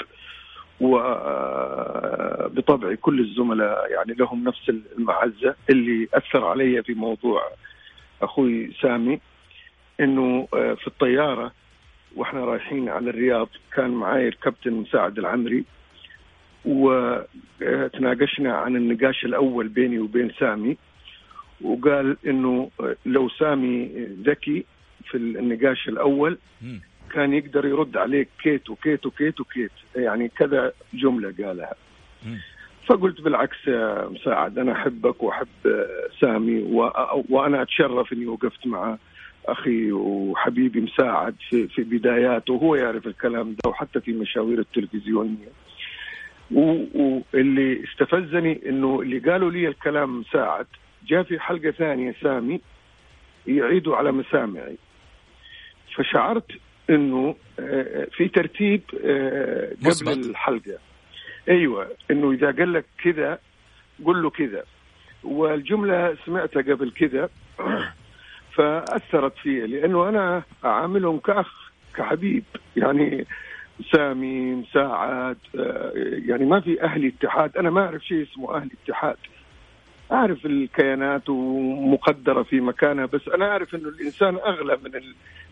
[2.46, 7.42] وبطبع كل الزملاء يعني لهم نفس المعزة اللي أثر علي في موضوع
[8.22, 9.20] أخوي سامي
[10.00, 11.52] أنه في الطيارة
[12.16, 15.64] وإحنا رايحين على الرياض كان معاي الكابتن مساعد العمري
[16.64, 20.76] وتناقشنا عن النقاش الأول بيني وبين سامي
[21.60, 22.70] وقال إنه
[23.06, 24.64] لو سامي ذكي
[25.10, 26.38] في النقاش الأول
[27.14, 29.70] كان يقدر يرد عليك كيت وكيت وكيت وكيت.
[29.96, 31.74] يعني كذا جملة قالها.
[32.86, 35.48] فقلت بالعكس يا مساعد أنا أحبك وأحب
[36.20, 36.62] سامي
[37.28, 38.96] وأنا أتشرف إني وقفت مع
[39.46, 45.48] أخي وحبيبي مساعد في في بداياته وهو يعرف الكلام ده وحتى في مشاوير التلفزيونيه
[46.50, 50.66] واللي استفزني إنه اللي قالوا لي الكلام مساعد
[51.06, 52.60] جاء في حلقة ثانية سامي
[53.46, 54.76] يعيدوا على مسامعي.
[55.94, 56.46] فشعرت
[56.90, 60.78] إنه آه، في ترتيب آه، قبل الحلقة.
[61.48, 63.38] أيوه إنه إذا قال لك كذا
[64.04, 64.64] قل له كذا.
[65.24, 67.28] والجملة سمعتها قبل كذا
[68.56, 72.44] فأثرت في لأنه أنا أعاملهم كأخ كحبيب.
[72.76, 73.26] يعني
[73.92, 75.92] سامي مساعد آه،
[76.26, 77.56] يعني ما في أهلي اتحاد.
[77.56, 79.16] أنا ما أعرف شيء اسمه أهلي اتحاد.
[80.12, 84.90] أعرف الكيانات ومقدرة في مكانها بس أنا أعرف إنه الإنسان أغلى من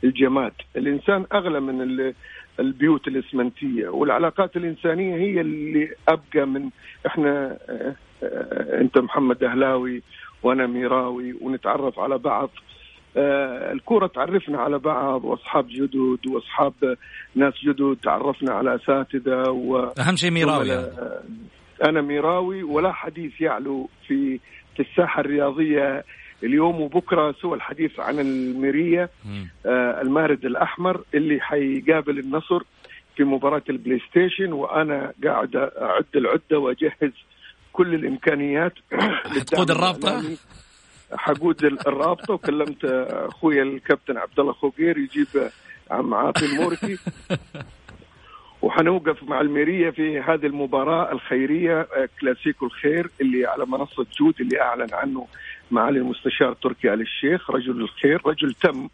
[0.04, 2.12] الجماد، الإنسان أغلى من
[2.60, 6.70] البيوت الإسمنتية والعلاقات الإنسانية هي اللي أبقى من
[7.06, 10.02] إحنا آه، آه، أنت محمد أهلاوي
[10.42, 12.50] وأنا ميراوي ونتعرف على بعض.
[13.16, 16.72] آه، الكرة تعرفنا على بعض وأصحاب جدد وأصحاب
[17.34, 20.70] ناس جدد تعرفنا على أساتذة و أهم شيء ميراوي
[21.84, 24.40] أنا ميراوي ولا حديث يعلو في
[24.76, 26.04] في الساحة الرياضية
[26.42, 29.10] اليوم وبكرة سوى الحديث عن الميريه
[29.66, 32.62] آه المارد الأحمر اللي حيقابل النصر
[33.16, 37.12] في مباراة ال PlayStation وأنا قاعد أعد العدة وأجهز
[37.72, 38.72] كل الإمكانيات.
[39.34, 40.36] حتقود الرابطة؟
[41.12, 42.34] حقود الرابطة.
[42.34, 45.50] وكلمت أخوي الكابتن عبد الله خوقير يجيب
[45.90, 46.98] عم عاطي الموركي.
[48.64, 54.60] وحنوقف مع الميرية في هذه المباراة الخيرية آه، كلاسيكو الخير اللي على منصة جود اللي
[54.60, 55.26] أعلن عنه
[55.70, 58.88] معالي المستشار تركي آل الشيخ رجل الخير رجل تم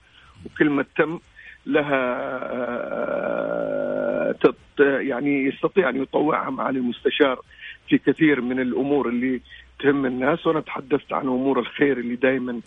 [0.47, 1.19] وكلمة تم
[1.67, 4.35] لها آه،
[4.81, 7.41] يعني يستطيع أن يطوعها معالي المستشار
[7.89, 9.41] في كثير من الأمور اللي
[9.79, 10.47] تهم الناس.
[10.47, 12.61] وأنا تحدثت عن أمور الخير اللي دائما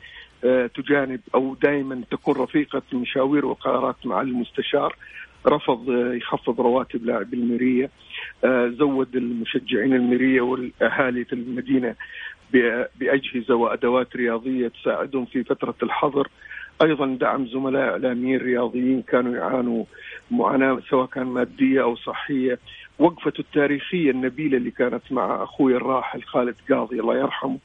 [0.43, 4.95] آه، تجانب أو دائما تكون رفيقة مشاوير وقرارات معالي المستشار.
[5.47, 7.89] رفض يخفض رواتب لاعبي الميريه
[8.43, 11.95] آه، زود المشجعين الميريه والأهالي في المدينة
[12.99, 16.27] بأجهزة وأدوات رياضية تساعدهم في فترة الحظر.
[16.83, 19.85] أيضا دعم زملاء إعلاميين رياضيين كانوا يعانوا
[20.31, 22.59] معاناة سواء كان مادية أو صحية.
[22.99, 27.57] وقفته التاريخية النبيلة اللي كانت مع أخوي الراحل خالد قاضي الله يرحمه.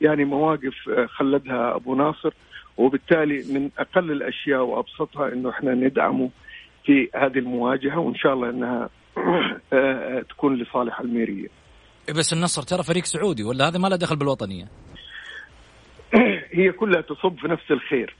[0.00, 2.32] يعني مواقف آه، خلدها أبو ناصر.
[2.76, 6.30] وبالتالي من أقل الأشياء وأبسطها إنه إحنا ندعمه
[6.88, 8.88] في هذه المواجهة وإن شاء الله إنها
[9.72, 11.48] آه، تكون لصالح الميريه.
[12.08, 14.64] إيه، بس النصر ترى فريق سعودي ولا هذا ما له دخل بالوطنية؟
[16.58, 18.16] هي كلها تصب في نفس الخير.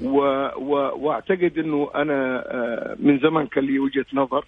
[0.00, 0.18] و...
[0.56, 0.74] و...
[0.96, 4.44] وأعتقد إنه أنا آه، من زمان كان لي وجهة نظر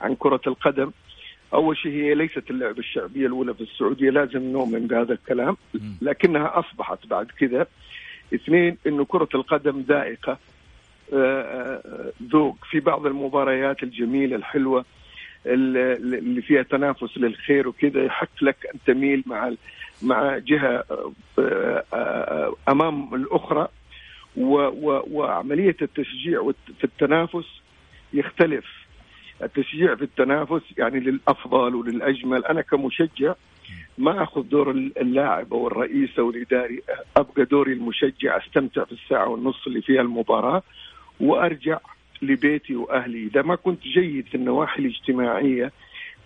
[0.00, 0.90] عن كرة القدم.
[1.54, 5.56] أول شيء هي ليست اللعبة الشعبية الأولى في السعودية لازم نؤمن بهذا الكلام
[6.02, 7.66] لكنها أصبحت بعد كذا.
[8.34, 10.38] اثنين إنه كرة القدم ذائقه
[12.22, 14.84] ذوق في بعض المباريات الجميلة الحلوة
[15.46, 19.52] اللي فيها تنافس للخير وكذا يحق لك أن تميل مع
[20.02, 20.84] مع جهة
[21.38, 23.68] آه، أمام الأخرى.
[24.36, 27.60] وعملية التشجيع في التنافس
[28.12, 28.64] يختلف.
[29.42, 32.44] التشجيع في التنافس يعني للأفضل وللأجمل.
[32.44, 33.34] أنا كمشجع
[33.98, 36.82] ما أخذ دور اللاعب أو الرئيس أو الإداري.
[37.16, 40.62] أبقى دوري المشجع أستمتع في الساعة والنص اللي فيها المباراة.
[41.20, 41.78] وأرجع
[42.22, 43.26] لبيتي وأهلي.
[43.26, 45.72] إذا ما كنت جيد في النواحي الاجتماعية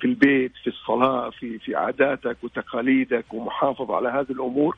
[0.00, 4.76] في البيت في الصلاة في في عاداتك وتقاليدك ومحافظ على هذه الأمور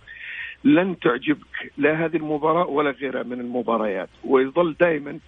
[0.65, 4.09] لن تعجبك لا هذه المباراة ولا غيرها من المباريات.
[4.25, 5.19] ويظل دائما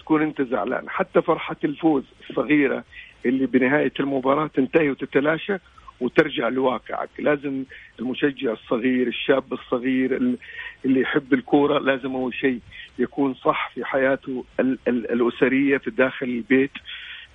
[0.00, 0.88] تكون أنت زعلان.
[0.88, 2.84] حتى فرحة الفوز الصغيرة
[3.26, 5.56] اللي بنهاية المباراة تنتهي وتتلاشى
[6.00, 7.08] وترجع لواقعك.
[7.18, 7.64] لازم
[7.98, 10.36] المشجع الصغير الشاب الصغير
[10.84, 12.60] اللي يحب الكورة لازم أول شيء
[12.98, 14.44] يكون صح في حياته
[14.88, 16.70] الأسرية في داخل البيت.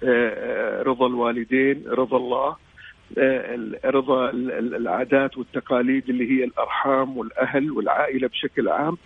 [0.04, 2.56] آه، آه، رضا الوالدين رضا الله
[3.18, 8.98] آه، رضا العادات والتقاليد اللي هي الأرحام والأهل والعائلة بشكل عام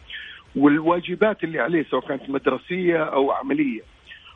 [0.55, 3.81] والواجبات اللي عليه سواء كانت مدرسية أو عملية.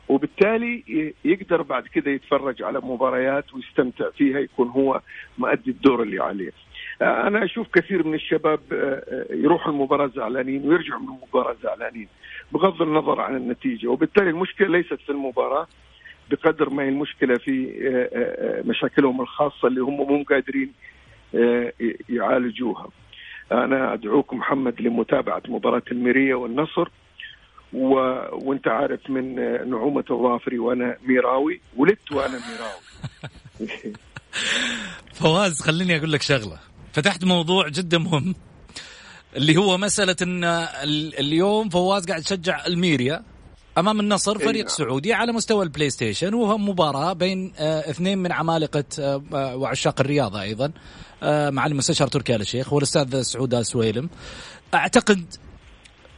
[0.08, 5.00] وبالتالي يقدر بعد كده يتفرج على مباريات ويستمتع فيها يكون هو
[5.38, 6.50] مؤدي الدور اللي عليه.
[7.02, 8.60] أنا أشوف كثير من الشباب
[9.30, 12.08] يروحوا المباراة زعلانين ويرجعوا من المباراة زعلانين
[12.52, 13.88] بغض النظر عن النتيجة.
[13.88, 15.66] وبالتالي المشكلة ليست في المباراة
[16.30, 17.72] بقدر ما هي المشكلة في
[18.66, 20.72] مشاكلهم الخاصة اللي هم مو قادرين
[22.08, 22.88] يعالجوها.
[23.52, 26.88] أنا أدعوكم محمد لمتابعة مباراة الميريه والنصر.
[27.74, 27.94] و...
[28.32, 29.34] وانت عارف من
[29.70, 31.60] نعومة الظافري وأنا ميراوي.
[31.76, 33.92] ولدت وأنا ميراوي.
[35.14, 36.58] فواز خليني أقول لك شغلة.
[36.92, 38.34] فتحت موضوع جدا مهم
[39.36, 40.44] اللي هو مسألة أن
[41.18, 43.22] اليوم فواز قاعد يشجع الميريا
[43.78, 44.68] أمام النصر فريق نعم.
[44.68, 50.00] سعودي على مستوى ال PlayStation وهو مباراة بين آه اثنين من عمالقة آه, آه، وعشاق
[50.00, 50.72] الرياضة أيضا
[51.50, 54.08] مع المستشار تركي آل الشيخ والأستاذ سعود آل سويلم.
[54.74, 55.34] أعتقد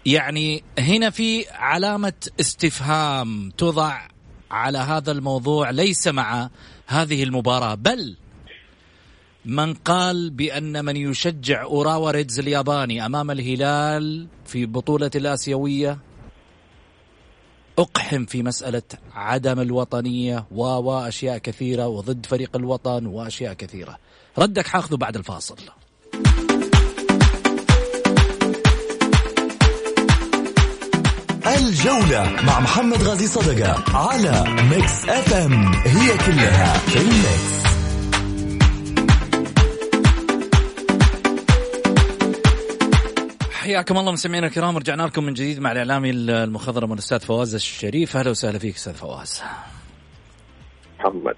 [0.06, 4.08] يعني هنا في علامة استفهام توضع
[4.50, 6.50] على هذا الموضوع ليس مع
[6.86, 8.16] هذه المباراة بل
[9.44, 15.98] من قال بأن من يشجع أوراوا ريدز الياباني أمام الهلال في بطولة الآسيوية
[17.78, 18.82] أقحم في مسألة
[19.12, 23.98] عدم الوطنية وأشياء كثيرة وضد فريق الوطن وأشياء كثيرة.
[24.38, 25.56] ردك حاخذه بعد الفاصل.
[31.54, 35.72] الجولة مع محمد غازي صدقة على Mix FM.
[35.74, 37.66] هي كلها في ال Mix.
[43.52, 48.16] حياكم الله مستمعينا الكرام رجعنا لكم من جديد مع الاعلامي المخضرم الاستاذ فواز الشريف.
[48.16, 49.42] أهلا وسهلا فيك أستاذ فواز.
[50.98, 51.36] محمد.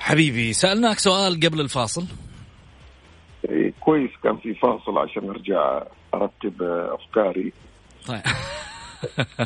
[0.00, 2.06] حبيبي سألناك سؤال قبل الفاصل.
[3.48, 5.82] إيه، كويس كان في فاصل عشان أرجع
[6.14, 7.52] أرتب أفكاري.
[8.06, 8.22] طيب.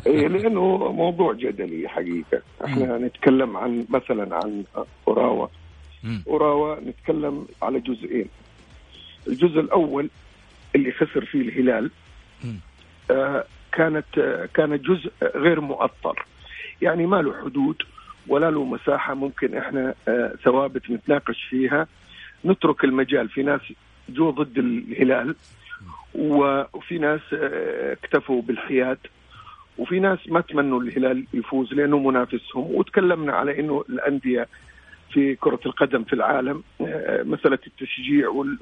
[0.07, 2.43] إيه لأنه موضوع جدلي حقيقة.
[2.65, 4.65] إحنا نتكلم عن مثلا عن
[5.09, 5.47] أوراوا.
[6.27, 8.27] أوراوا نتكلم على جزئين.
[9.29, 10.11] الجزء الأول
[10.75, 11.91] اللي خسر فيه الهلال.
[13.11, 16.27] آه كانت آه كان جزء غير مؤطر.
[16.83, 17.83] يعني ما له حدود
[18.29, 21.87] ولا له مساحة ممكن إحنا آه ثوابت نتناقش فيها.
[22.45, 23.29] نترك المجال.
[23.29, 23.61] في ناس
[24.09, 25.35] جو ضد الهلال
[26.15, 28.99] وفي ناس آه، اكتفوا بالحياد.
[29.79, 32.75] وفي ناس ما تمنوا الهلال يفوز لأنه منافسهم.
[32.75, 34.49] وتكلمنا على إنه الأندية
[35.13, 36.63] في كرة القدم في العالم
[37.25, 38.59] مسألة التشجيع وال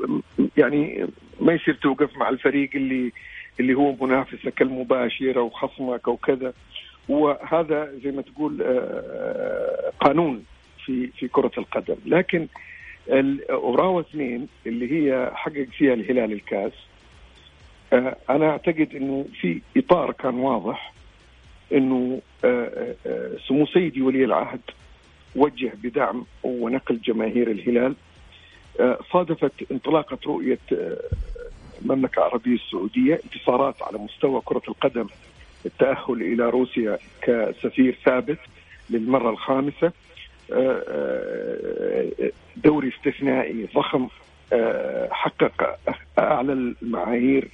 [0.57, 1.07] يعني
[1.41, 3.13] ما يصير توقف مع الفريق اللي
[3.61, 6.53] اللي هو منافسك المباشر أو خصمك أو كذا
[7.09, 10.45] وهذا زي ما تقول آه، قانون
[10.85, 11.97] في في كرة القدم.
[12.07, 12.47] لكن
[13.51, 16.73] أوراوا اثنين اللي هي حقق فيها الهلال الكاس
[17.93, 20.93] آه، أنا أعتقد إنه في إطار كان واضح.
[21.73, 24.61] إنه آه، آه، سمو سيدي ولي العهد
[25.37, 27.95] وجه بدعم ونقل جماهير الهلال
[28.81, 30.97] آه، صادفت انطلاقة رؤية آه،
[31.83, 35.07] المملكه العربيه السعودية انتصارات على مستوى كرة القدم
[35.67, 38.39] التأهل إلى روسيا كسفير ثابت
[38.91, 39.93] للمرة الخامسة
[40.53, 44.09] آه، آه، دوري استثنائي ضخم
[44.53, 45.79] آه، حقق
[46.19, 46.53] أعلى
[46.83, 47.49] المعايير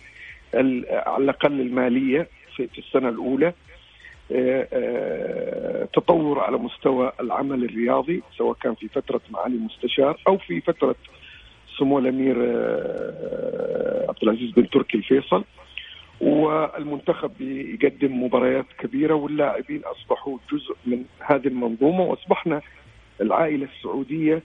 [0.54, 3.46] ال- على الأقل المالية في السنة الأولى.
[3.46, 3.63] آه، آه،
[5.92, 10.94] تطور على مستوى العمل الرياضي سواء كان في فترة معالي المستشار أو في فترة
[11.78, 15.44] سمو الأمير آه، عبد العزيز بن تركي الفيصل.
[16.20, 22.60] والمنتخب يقدم مباريات كبيرة واللاعبين أصبحوا جزء من هذه المنظومة وأصبحنا
[23.20, 24.42] العائلة السعودية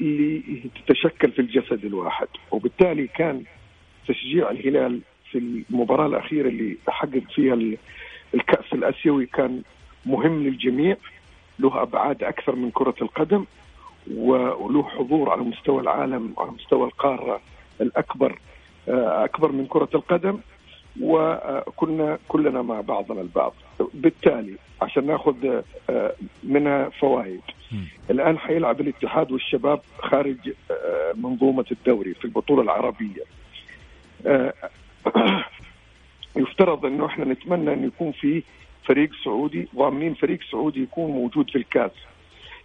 [0.00, 2.28] اللي تتشكل في الجسد الواحد.
[2.50, 3.42] وبالتالي كان
[4.08, 5.00] تشجيع الهلال
[5.30, 7.54] في المباراة الأخيرة اللي حقق فيها
[8.34, 9.62] ال- الكأس الأسيوي كان
[10.06, 10.96] مهم للجميع
[11.58, 13.44] له أبعاد أكثر من كرة القدم
[14.14, 17.40] وله حضور على مستوى العالم وعلى مستوى القارة
[17.80, 18.38] الأكبر
[18.88, 20.38] آه، أكبر من كرة القدم
[21.00, 23.54] وكنا كلنا مع بعضنا البعض.
[23.94, 25.60] بالتالي عشان نأخذ
[25.90, 26.12] آه،
[26.44, 27.40] منها فوائد.
[28.10, 30.36] الآن حيلعب الاتحاد والشباب خارج
[30.70, 33.22] آه، منظومة الدوري في البطولة العربية.
[36.38, 38.42] يفترض أنه إحنا نتمنى انه يكون في
[38.84, 41.90] فريق سعودي ضامنين فريق سعودي يكون موجود في الكاس.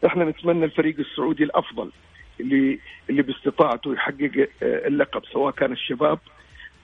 [0.05, 1.91] إحنا نتمنى الفريق السعودي الأفضل
[2.39, 6.19] اللي اللي باستطاعته يحقق آه، اللقب سواء كان الشباب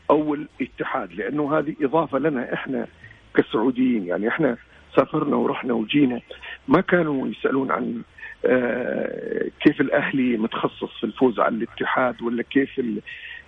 [0.09, 2.87] أو الاتحاد لأنه هذه إضافة لنا إحنا
[3.35, 4.07] كسعوديين.
[4.07, 4.57] يعني إحنا
[4.95, 6.21] سافرنا ورحنا وجينا
[6.67, 8.01] ما كانوا يسألون عن
[8.45, 12.79] آه، كيف الأهلي متخصص في الفوز على الاتحاد ولا كيف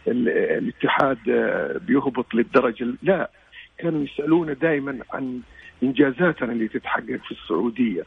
[0.08, 3.30] الاتحاد آه، بيهبط للدرجة لا
[3.78, 5.42] كانوا يسالونا دائما عن
[5.84, 8.04] إنجازاتنا اللي تتحقق في السعودية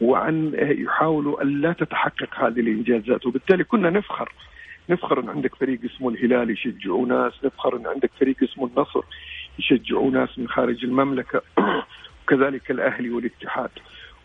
[0.00, 3.26] وعن آه، يحاولوا أن لا تتحقق هذه الإنجازات.
[3.26, 4.32] وبالتالي كنا نفخر
[4.90, 9.00] نفخر إن عندك فريق اسمه الهلال يشجعوا ناس نفخر إن عندك فريق اسمه النصر
[9.58, 11.42] يشجعوا ناس من خارج المملكة
[12.22, 13.70] وكذلك الأهلي والاتحاد.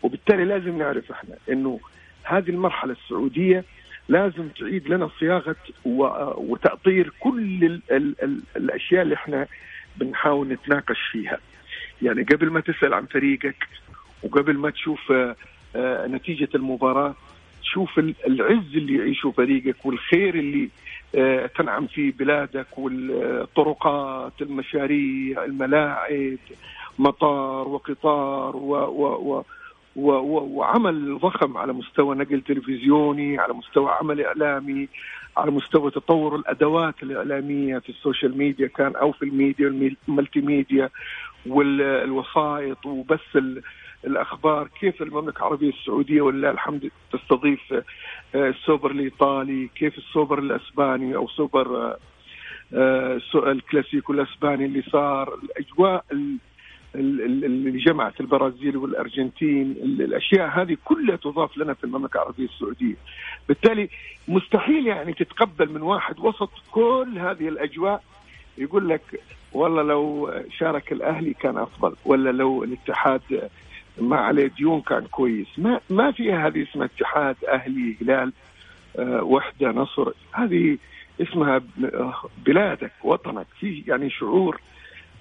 [0.02, 1.80] وبالتالي لازم نعرف إحنا إنه
[2.24, 3.64] هذه المرحلة السعودية
[4.08, 5.56] لازم تعيد لنا صياغة
[6.36, 9.46] وتأطير كل ال ال ال الأشياء اللي إحنا
[9.96, 11.38] بنحاول نتناقش فيها.
[12.02, 13.68] يعني قبل ما تسأل عن فريقك
[14.22, 15.36] وقبل ما تشوف آه،
[15.76, 17.14] آه، نتيجة المباراة
[17.62, 20.68] تشوف ال- العز اللي يعيشه فريقك والخير اللي
[21.14, 26.36] آه، تنعم فيه بلادك والطرقات المشاريع الملاعب
[26.98, 29.44] مطار وقطار و و و
[29.96, 34.88] وعمل ضخم على مستوى نقل تلفزيوني على مستوى عمل إعلامي
[35.36, 39.68] على مستوى تطور الأدوات الإعلامية في ال social media كان أو في ال media ال
[40.08, 40.90] multimedia
[41.46, 43.62] والوسائط وبث ال-
[44.06, 47.72] الأخبار كيف المملكة العربية السعودية ولله الحمد تستضيف
[48.34, 51.96] آه، السوبر الإيطالي كيف السوبر الأسباني أو سوبر آه،
[52.74, 56.38] آه، الكلاسيكو الأسباني اللي صار الأجواء ال- ال- ال-
[56.94, 62.94] اللي جمعت البرازيل والأرجنتين ال- الأشياء هذه كلها تضاف لنا في المملكة العربية السعودية.
[63.48, 63.88] بالتالي
[64.28, 68.02] مستحيل يعني تتقبل من واحد وسط كل هذه الأجواء
[68.58, 69.20] يقول لك
[69.52, 73.50] والله لو شارك الأهلي كان أفضل ولا لو الاتحاد
[74.00, 75.46] ما عليه ديون كان كويس.
[75.58, 78.32] ما ما فيها هذه اسمها اتحاد أهلي هلال
[78.98, 80.12] آه، وحدة نصر.
[80.32, 80.78] هذه
[81.22, 81.60] اسمها
[82.46, 83.46] بلادك وطنك.
[83.60, 84.60] في يعني شعور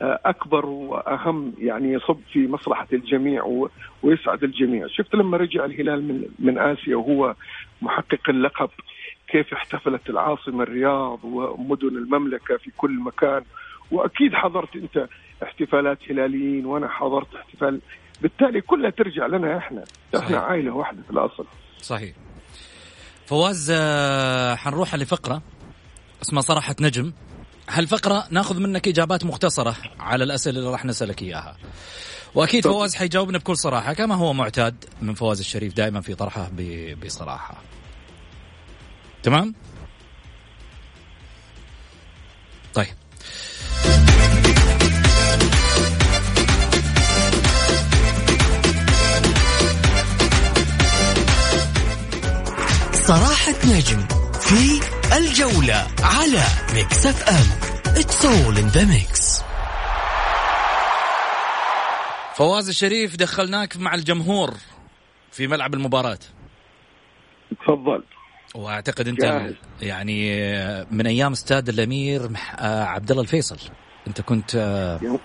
[0.01, 3.67] أكبر وأهم يعني يصب في مصلحة الجميع
[4.03, 7.35] ويسعد الجميع، شفت لما رجع الهلال من من آسيا وهو
[7.81, 8.69] محقق اللقب
[9.27, 13.41] كيف احتفلت العاصمة الرياض ومدن المملكة في كل مكان.
[13.91, 15.07] وأكيد حضرت أنت
[15.43, 17.81] احتفالات هلاليين وأنا حضرت احتفال.
[18.21, 19.83] بالتالي كلها ترجع لنا إحنا.
[20.13, 20.25] صحيح.
[20.25, 21.45] إحنا عائلة واحدة في الأصل.
[21.81, 22.15] صحيح.
[23.25, 25.41] فواز آه، حنروح لفقرة.
[26.21, 27.13] اسمها صراحة نجم.
[27.71, 31.57] هالفقرة ناخذ منك إجابات مختصرة؟ على الأسئلة اللي راح نسألك إياها.
[32.35, 36.51] وأكيد فواز حيجاوبنا بكل صراحة كما هو معتاد من فواز الشريف دائما في طرحه
[37.05, 37.61] بصراحة.
[39.23, 39.55] تمام؟
[42.73, 42.87] طيب.
[52.93, 54.07] صراحة نجم
[54.39, 56.43] في الجولة على
[56.73, 59.43] Mix FM It's all in the mix.
[62.35, 64.53] فواز الشريف دخلناك مع الجمهور
[65.31, 66.19] في ملعب المباراة.
[67.61, 68.03] تفضل.
[68.55, 69.53] وأعتقد أنت جاهز.
[69.81, 70.31] يعني
[70.91, 72.21] من أيام استاد الأمير
[72.59, 73.57] آه، عبد الله الفيصل.
[74.07, 75.19] أنت كنت آه،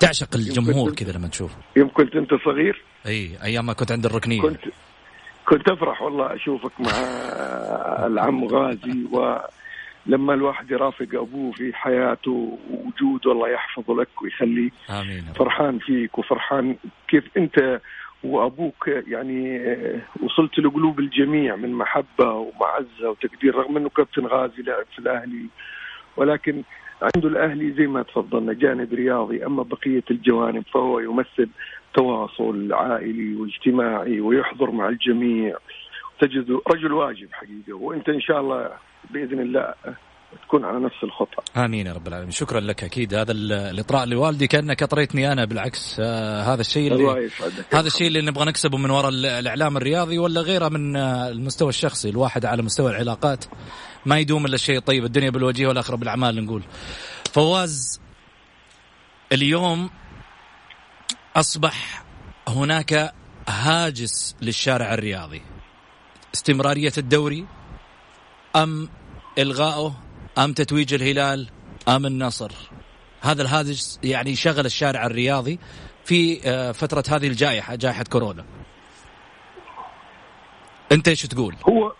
[0.00, 4.42] تعشق الجمهور كذا لما تشوف يوم كنت أنت صغير؟ إي أيام ما كنت عند الركنية.
[4.42, 4.60] كنت
[5.48, 6.90] كنت أفرح والله أشوفك مع
[8.06, 15.24] العم غازي ولما الواحد يرافق أبوه في حياته ووجوده الله يحفظه لك ويخليه آمين.
[15.36, 16.76] فرحان فيك وفرحان
[17.08, 17.80] كيف أنت
[18.24, 19.60] وأبوك يعني
[20.22, 25.46] وصلت لقلوب الجميع من محبة ومعزة وتقدير رغم إنه كابتن غازي لعب في الأهلي
[26.16, 26.62] ولكن
[27.02, 29.46] عنده الأهلي زي ما تفضلنا جانب رياضي.
[29.46, 31.48] أما بقية الجوانب فهو يمثل
[31.96, 35.56] تواصل عائلي واجتماعي ويحضر مع الجميع.
[36.20, 38.70] تجد رجل واجب حقيقة وإنت إن شاء الله
[39.10, 39.74] بإذن الله
[40.42, 42.30] تكون على نفس الخطى آمين يا رب العالمين.
[42.30, 43.14] شكرا لك أكيد.
[43.14, 46.00] هذا الإطراء لوالدي كأنك أطريتني أنا بالعكس.
[46.00, 47.30] آه هذا الشيء اللي
[47.72, 52.08] هذا الشيء اللي نبغى نكسبه من وراء الإعلام الرياضي ولا غيره من آه المستوى الشخصي
[52.10, 53.44] الواحد على مستوى العلاقات.
[54.06, 56.62] ما يدوم إلا الشيء الطيب الدنيا بالوجيه والآخرة بالأعمال نقول.
[57.32, 58.00] فواز
[59.32, 59.90] اليوم
[61.36, 62.02] أصبح
[62.48, 63.12] هناك
[63.48, 65.42] هاجس للشارع الرياضي.
[66.34, 67.46] استمرارية الدوري
[68.56, 68.88] أم
[69.38, 69.92] الغائه
[70.38, 71.48] أم تتويج الهلال
[71.88, 72.52] أم النصر.
[73.22, 75.58] هذا الهاجس يعني شغل الشارع الرياضي
[76.04, 78.44] في آه، فترة هذه الجائحة جائحة كورونا.
[80.92, 81.92] أنت إيش تقول؟ هو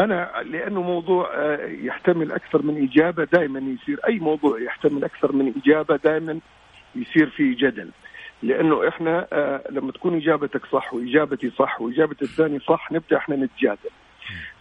[0.00, 5.52] أنا لأنه موضوع آه، يحتمل أكثر من إجابة دائما يصير أي موضوع يحتمل أكثر من
[5.56, 6.40] إجابة دائما
[6.94, 7.90] يصير فيه جدل.
[8.42, 13.90] لأنه إحنا آه، لما تكون إجابتك صح وإجابتي صح وإجابة الثاني صح نبدأ إحنا نتجادل.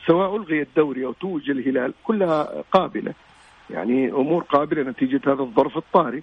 [0.08, 3.14] سواء ألغي الدوري أو توج الهلال كلها قابلة.
[3.70, 6.22] يعني أمور قابلة نتيجة هذا الظرف الطارئ.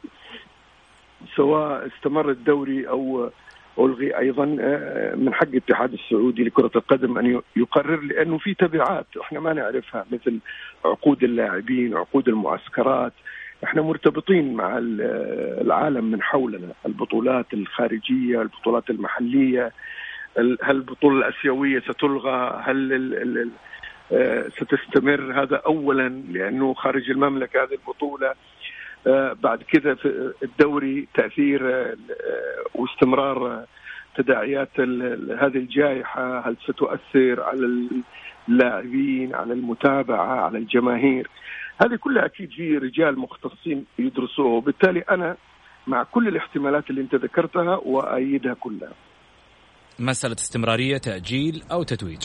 [1.37, 3.31] سواء استمر الدوري أو
[3.79, 9.41] ألغي أيضا آه، من حق الاتحاد السعودي لكرة القدم أن يقرر لأنه في تبعات إحنا
[9.41, 10.39] ما نعرفها مثل
[10.85, 13.13] عقود اللاعبين عقود المعسكرات.
[13.65, 14.79] إحنا مرتبطين مع
[15.61, 16.73] العالم من حولنا.
[16.87, 19.73] البطولات الخارجية البطولات المحلية.
[20.39, 23.51] هل البطولة الآسيوية ستلغى؟ هل
[24.13, 28.35] آه، ستستمر؟ هذا اولا لأنه خارج المملكة هذه البطولة.
[29.07, 29.97] آه، بعد كذا
[30.43, 31.97] الدوري تأثير آه،
[32.75, 33.65] واستمرار
[34.17, 34.81] تداعيات
[35.41, 36.49] هذه الجائحة.
[36.49, 37.89] هل ستؤثر على
[38.49, 41.29] اللاعبين على المتابعة على الجماهير؟
[41.83, 45.37] هذه كلها أكيد في رجال مختصين يدرسوها وبالتالي أنا
[45.87, 48.93] مع كل الاحتمالات اللي أنت ذكرتها وايدها كلها.
[49.99, 52.23] مسألة استمرارية تأجيل أو تتويج؟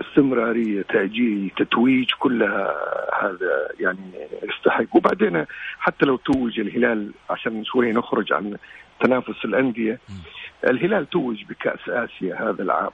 [0.00, 2.74] استمرارية تأجيل تتويج كلها
[3.22, 4.96] هذا يعني يستحق.
[4.96, 5.44] وبعدين
[5.78, 8.56] حتى لو توج الهلال عشان شوي نخرج عن
[9.00, 9.98] تنافس الأندية
[10.70, 12.90] الهلال توج بكأس آسيا هذا العام.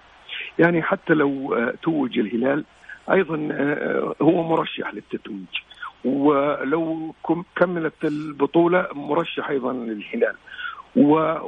[0.59, 2.65] يعني حتى لو توج الهلال
[3.13, 3.37] أيضا
[4.23, 5.55] هو مرشح للتتويج.
[6.07, 7.15] ولو
[7.57, 10.37] كملت البطولة مرشح أيضا للهلال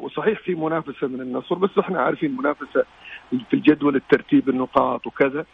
[0.02, 2.84] وصحيح في منافسة من النصر بس إحنا عارفين منافسة
[3.30, 5.44] في الجدول الترتيب النقاط وكذا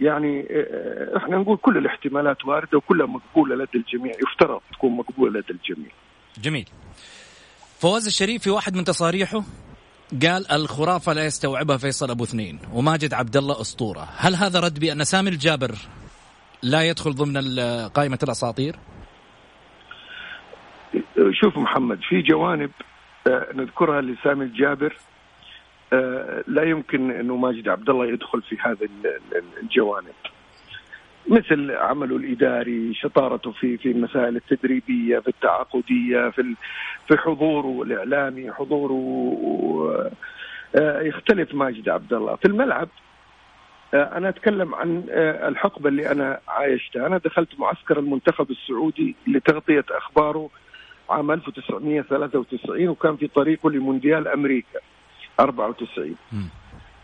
[0.00, 5.50] يعني آه، إحنا نقول كل الاحتمالات واردة وكلها مقبولة لدى الجميع يفترض تكون مقبولة لدى
[5.50, 5.90] الجميع.
[6.38, 6.68] جميل.
[7.78, 9.42] فواز الشريف في واحد من تصاريحه
[10.22, 15.04] قال الخرافة لا يستوعبها فيصل أبو اثنين وماجد عبد الله أسطورة، هل هذا رد بأن
[15.04, 15.74] سامي الجابر
[16.62, 18.76] لا يدخل ضمن قائمة الأساطير؟
[21.30, 22.70] شوف محمد في جوانب
[23.26, 24.96] آه، نذكرها لسامي الجابر.
[25.92, 28.88] آه، لا يمكن إنه ماجد عبد الله يدخل في هذه
[29.62, 30.14] الجوانب.
[31.28, 36.54] مثل عمله الإداري شطارته في في المسائل التدريبية في التعاقدية في
[37.08, 40.10] في حضوره الإعلامي حضوره
[40.76, 42.88] آه، يختلف ماجد عبد الله في الملعب
[43.94, 47.06] أنا أتكلم عن آه، الحقبة اللي أنا عايشتها.
[47.06, 50.50] أنا دخلت معسكر المنتخب السعودي لتغطية أخباره
[51.10, 54.80] عام 1993 وكان في طريقه لمونديال أمريكا
[55.40, 56.16] 94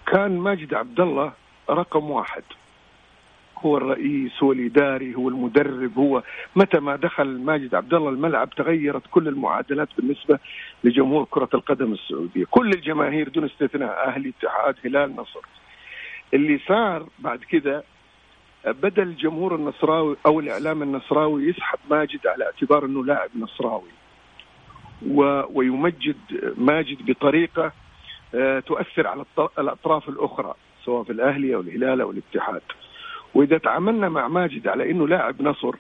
[0.06, 1.32] كان ماجد عبد الله
[1.70, 2.42] رقم واحد.
[3.58, 6.22] هو الرئيس هو الإداري هو المدرب هو
[6.56, 10.38] متى ما دخل ماجد عبد الله الملعب تغيرت كل المعادلات بالنسبة
[10.84, 15.40] لجمهور كرة القدم السعودية، كل الجماهير دون استثناء أهلي اتحاد هلال نصر.
[16.34, 17.84] اللي صار بعد كده
[18.66, 23.88] بدا الجمهور النصراوي أو الإعلام النصراوي يسحب ماجد على اعتبار إنه لاعب نصراوي.
[25.52, 26.16] ويمجد
[26.56, 27.72] ماجد بطريقة
[28.34, 29.24] آه، تؤثر على
[29.58, 30.54] الأطراف الأخرى
[30.84, 32.62] سواء في الأهلي أو الهلال أو الاتحاد.
[33.34, 35.76] وإذا تعاملنا مع ماجد على إنه لاعب نصر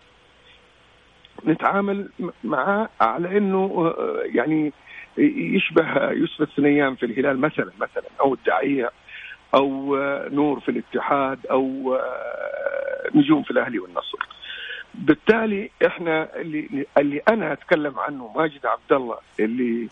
[1.46, 2.08] نتعامل
[2.44, 4.72] معاه على إنه آه، يعني
[5.18, 8.90] يشبه يوسف السنيان في الهلال مثلا مثلا أو الدعية
[9.54, 14.18] أو آه، نور في الاتحاد أو آه، نجوم في الأهلي والنصر.
[14.94, 19.88] بالتالي إحنا اللي اللي أنا أتكلم عنه ماجد عبد الله اللي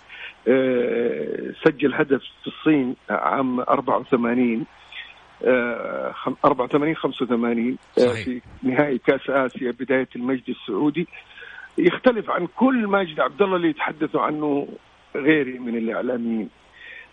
[1.65, 4.67] سجل هدف في الصين عام 84
[5.45, 8.25] 84 85 آه، صحيح.
[8.25, 11.09] في نهائي كأس آسيا بداية المجد السعودي
[11.79, 14.69] يختلف عن كل ماجد عبد الله اللي يتحدثوا عنه
[15.17, 16.49] غيري من الإعلاميين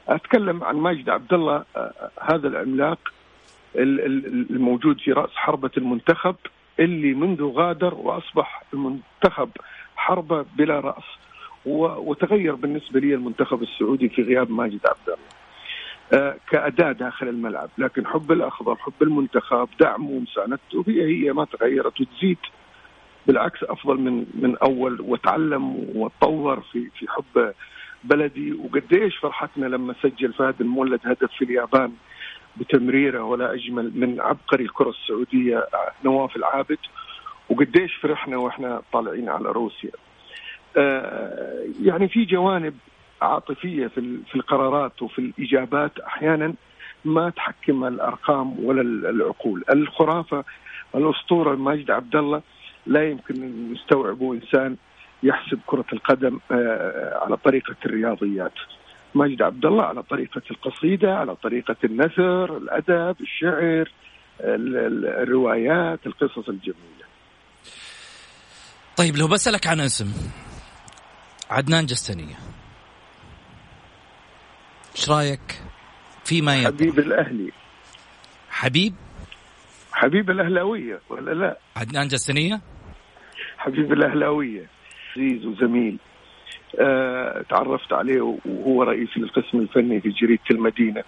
[0.08, 2.99] أتكلم عن ماجد عبد الله آه، هذا العملاق
[3.76, 6.36] الموجود في رأس حربة المنتخب
[6.80, 9.49] اللي منذ غادر وأصبح المنتخب
[9.95, 11.04] حربه بلا رأس
[11.66, 15.43] وتغير بالنسبة لي المنتخب السعودي في غياب ماجد عبد الله
[16.14, 17.70] آه، كأداة داخل الملعب.
[17.78, 22.38] لكن حب الأخضر حب المنتخب دعمه ومساندته هي هي ما تغيرت وتزيد.
[23.28, 27.54] بالعكس أفضل من من أول وتعلم وتطور في في حب
[28.04, 31.91] بلدي وقديش فرحتنا لما سجل فهد المولد هدف في اليابان
[32.58, 35.68] بتمريره ولا أجمل من عبقري الكرة السعودية
[36.06, 36.78] نواف العابد.
[37.49, 39.91] وقديش فرحنا وإحنا طالعين على روسيا.
[40.78, 42.74] آه، يعني في جوانب
[43.22, 46.54] عاطفية في في القرارات وفي الإجابات أحيانا
[47.06, 49.64] ما تحكم الأرقام ولا العقول.
[49.74, 50.43] الخرافة
[50.95, 52.41] الأسطورة ماجد عبد الله
[52.86, 54.76] لا يمكن أن يستوعبه إنسان
[55.24, 58.53] يحسب كرة القدم آه، على طريقة الرياضيات.
[59.15, 63.91] ماجد عبد الله على طريقة القصيدة على طريقة النثر الأدب الشعر
[64.41, 67.05] الروايات القصص الجميلة.
[68.97, 70.13] طيب لو بسألك عن اسم
[71.49, 72.36] عدنان جستنية
[74.95, 75.61] إيش رأيك؟
[76.26, 77.51] فيما يطرح حبيب الأهلي.
[78.49, 78.95] حبيب؟
[79.93, 82.61] حبيب الأهلاوية ولا لا؟ عدنان جسنيه
[83.57, 84.72] حبيب الأهلاوية.
[85.16, 85.97] عزيز وزميل
[86.80, 91.03] آه تعرفت عليه وهو رئيس القسم الفني في جريدة المدينة.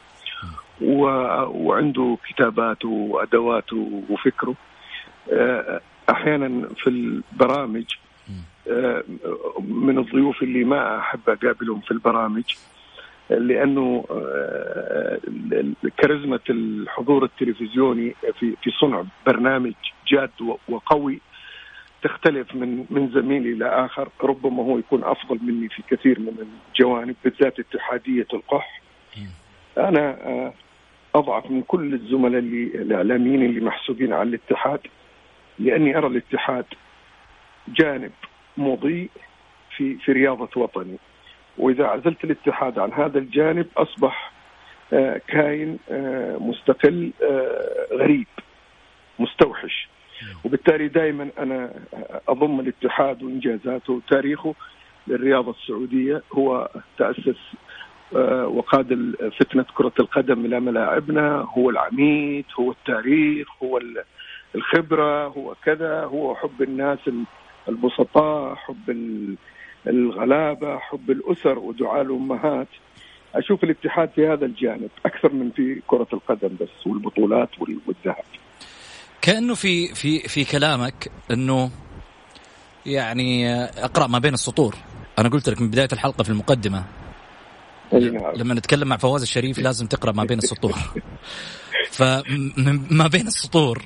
[0.82, 4.56] وعنده كتاباته وأدواته وفكره
[5.32, 7.84] آه أحيانا في البرامج
[8.70, 9.04] آه
[9.60, 12.44] من الضيوف اللي ما أحب أقابلهم في البرامج
[13.30, 14.06] لأنه
[15.98, 19.74] كاريزما الحضور التلفزيوني في في صنع برنامج
[20.08, 20.32] جاد
[20.70, 21.22] وقوي
[22.06, 27.60] تختلف من من زميلي لاخر ربما هو يكون أفضل مني في كثير من الجوانب بالذات
[27.60, 28.82] اتحادية القح
[29.78, 30.54] أنا آه،
[31.16, 34.80] أضعف من كل الزملاء اللي الإعلاميين اللي محسوبين على الاتحاد
[35.60, 36.66] لأني أرى الاتحاد
[37.68, 38.12] جانب
[38.58, 39.10] مضيء
[39.78, 40.98] في في رياضة وطني.
[41.58, 44.32] وإذا عزلت الاتحاد عن هذا الجانب أصبح
[44.94, 47.12] آه، كائن آه، مستقل
[47.92, 48.28] غريب
[49.20, 49.95] مستوحش.
[50.44, 51.74] وبالتالي دائما أنا
[52.28, 54.56] أضم الاتحاد وإنجازاته وتاريخه
[55.08, 56.22] للرياضة السعودية.
[56.34, 57.38] هو تأسس
[58.46, 61.48] وقاد فتنة كرة القدم إلى ملاعبنا.
[61.58, 63.82] هو العميد هو التاريخ هو
[64.56, 66.04] الخبرة هو كذا.
[66.04, 67.00] هو حب الناس
[67.70, 68.98] البسطاء حب
[69.88, 72.68] الغلابة حب الأسر ودعاء الأمهات.
[73.36, 78.26] أشوف الاتحاد في هذا الجانب أكثر من في كرة القدم بس والبطولات والذهب.
[79.26, 81.72] كأنه في في في كلامك إنه
[82.86, 84.76] يعني أقرأ ما بين السطور.
[85.20, 86.84] أنا قلت لك من بداية الحلقة في المقدمة.
[87.94, 88.36] نعم.
[88.36, 90.76] لما نتكلم مع فواز الشريف لازم تقرأ ما بين السطور.
[91.98, 93.86] فما بين السطور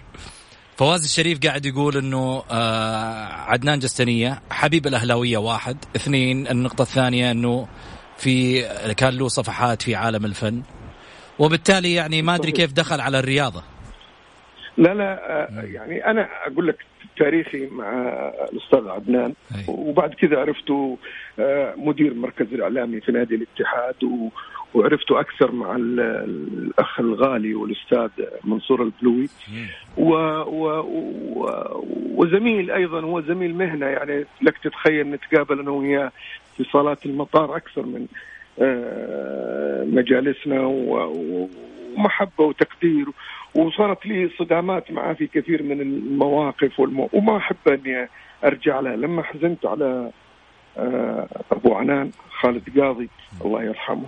[0.77, 5.77] فواز الشريف قاعد يقول إنه آه عدنان جستنية حبيب الأهلاوية واحد.
[5.95, 7.67] اثنين النقطة الثانية إنه
[8.17, 8.61] في
[8.93, 10.61] كان له صفحات في عالم الفن.
[11.39, 13.63] وبالتالي يعني ما أدري كيف دخل على الرياضة.
[14.79, 16.75] لا لا آه، يعني أنا أقول لك
[17.17, 17.91] تاريخي مع
[18.53, 19.33] الأستاذ عدنان.
[19.67, 20.97] وبعد كذا عرفته
[21.39, 23.95] آه، مدير المركز الإعلامي في نادي الاتحاد
[24.73, 28.09] وعرفته أكثر مع ال- الأخ الغالي والأستاذ
[28.43, 29.27] منصور البلوي.
[29.97, 30.09] و
[30.41, 36.11] و و وزميل أيضا هو زميل مهنة يعني لك تتخيل نتقابل أنا وياه
[36.57, 38.05] في صالات المطار أكثر من
[38.61, 43.05] آه، مجالسنا ومحبة وتقدير.
[43.55, 47.09] وصارت لي صدامات معه في كثير من المواقف والمو...
[47.13, 48.07] وما أحب إني
[48.43, 48.95] أرجع لها.
[48.95, 50.11] لما حزنت على
[50.77, 53.09] آه، أبو عنان خالد قاضي
[53.45, 54.07] الله يرحمه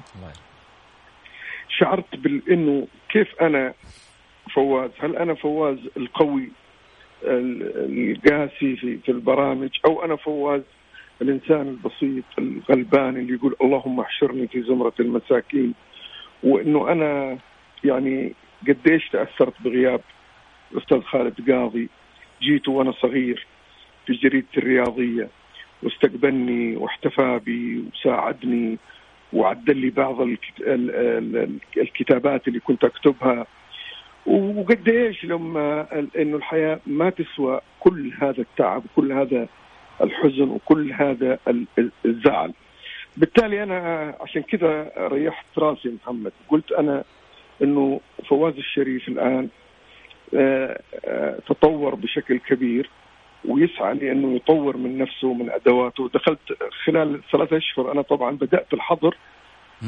[1.70, 3.74] شعرت بانه كيف أنا
[4.54, 6.50] فواز؟ هل أنا فواز القوي
[7.24, 10.62] ال- القاسي في في البرامج أو أنا فواز
[11.22, 15.74] الإنسان البسيط الغلبان اللي يقول اللهم احشرني في زمرة المساكين
[16.44, 17.38] وإنه أنا
[17.84, 18.34] يعني
[18.68, 20.02] قديش تأثرت بغياب
[20.72, 21.90] الاستاذ خالد قاضي؟
[22.42, 23.46] جيت وأنا صغير
[24.06, 25.28] في جريدتي الرياضية
[25.84, 28.78] واستقبلني واحتفى بي وساعدني
[29.34, 33.46] وعدل لي بعض الكت- ال- ال- الكتابات اللي كنت أكتبها.
[34.26, 39.48] وقديش لما ال- إنه الحياة ما تسوى كل هذا التعب وكل هذا
[40.02, 42.54] الحزن وكل هذا ال- ال- الزعل.
[43.18, 46.32] بالتالي أنا عشان كذا ريحت راسي محمد.
[46.50, 47.04] قلت أنا
[47.62, 48.00] إنه
[48.30, 49.50] فواز الشريف الآن
[50.36, 52.90] آه، آه، تطور بشكل كبير
[53.46, 56.40] ويسعى لأنه يطور من نفسه ومن أدواته دخلت
[56.86, 59.16] خلال ثلاثة أشهر أنا طبعا بدأت الحظر.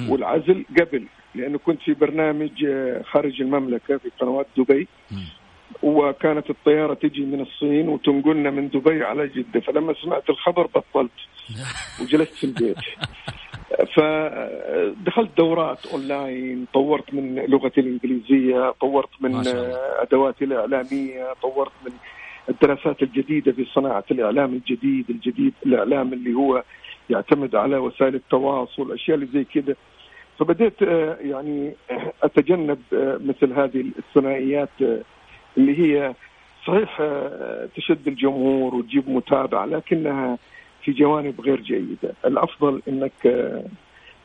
[0.09, 1.05] والعزل قبل
[1.35, 4.87] لأنه كنت في برنامج آه، خارج المملكة في قنوات دبي.
[5.83, 11.11] وكانت الطيارة تجي من الصين وتنقلنا من دبي على جدة فلما سمعت الخبر بطلت
[12.01, 12.77] وجلست في البيت
[13.95, 19.35] فدخلت دورات أونلاين طورت من لغتي الإنجليزية طورت من.
[19.99, 21.91] أدواتي الإعلامية طورت من
[22.49, 26.63] الدراسات الجديدة في صناعة الإعلام الجديد الجديد الإعلام اللي هو
[27.09, 29.75] يعتمد على وسائل التواصل الاشياء اللي زي كده
[30.39, 31.75] فبديت آه، يعني
[32.23, 35.01] أتجنب آه، مثل هذه الثنائيات آه،
[35.57, 36.13] اللي هي
[36.67, 40.37] صحيح آه، تشد الجمهور وتجيب متابعة لكنها
[40.83, 43.65] في جوانب غير جيدة، الأفضل إنك آه،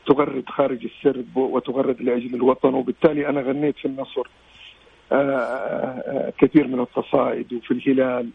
[0.07, 4.27] تغرد خارج السرب وتغرد لأجل الوطن وبالتالي أنا غنيت في النصر
[5.11, 8.29] آه، آه، كثير من القصائد وفي الهلال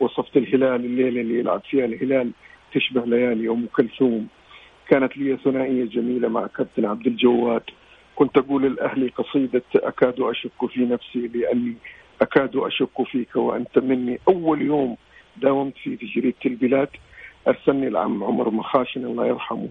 [0.00, 2.30] وصفت الهلال الليلة اللي يلعب فيها الهلال
[2.74, 4.28] تشبه ليالي أم كلثوم.
[4.88, 7.62] كانت لي ثنائية جميلة مع كابتن عبد الجواد.
[8.16, 11.74] كنت أقول الاهلي قصيدة أكاد أشك في نفسي لاني
[12.22, 14.18] أكاد أشك فيك وأنت مني.
[14.28, 14.96] أول يوم
[15.36, 16.88] داومت في جريدة البلاد
[17.48, 19.68] ارسلني العم عمر مخاشن الله يرحمه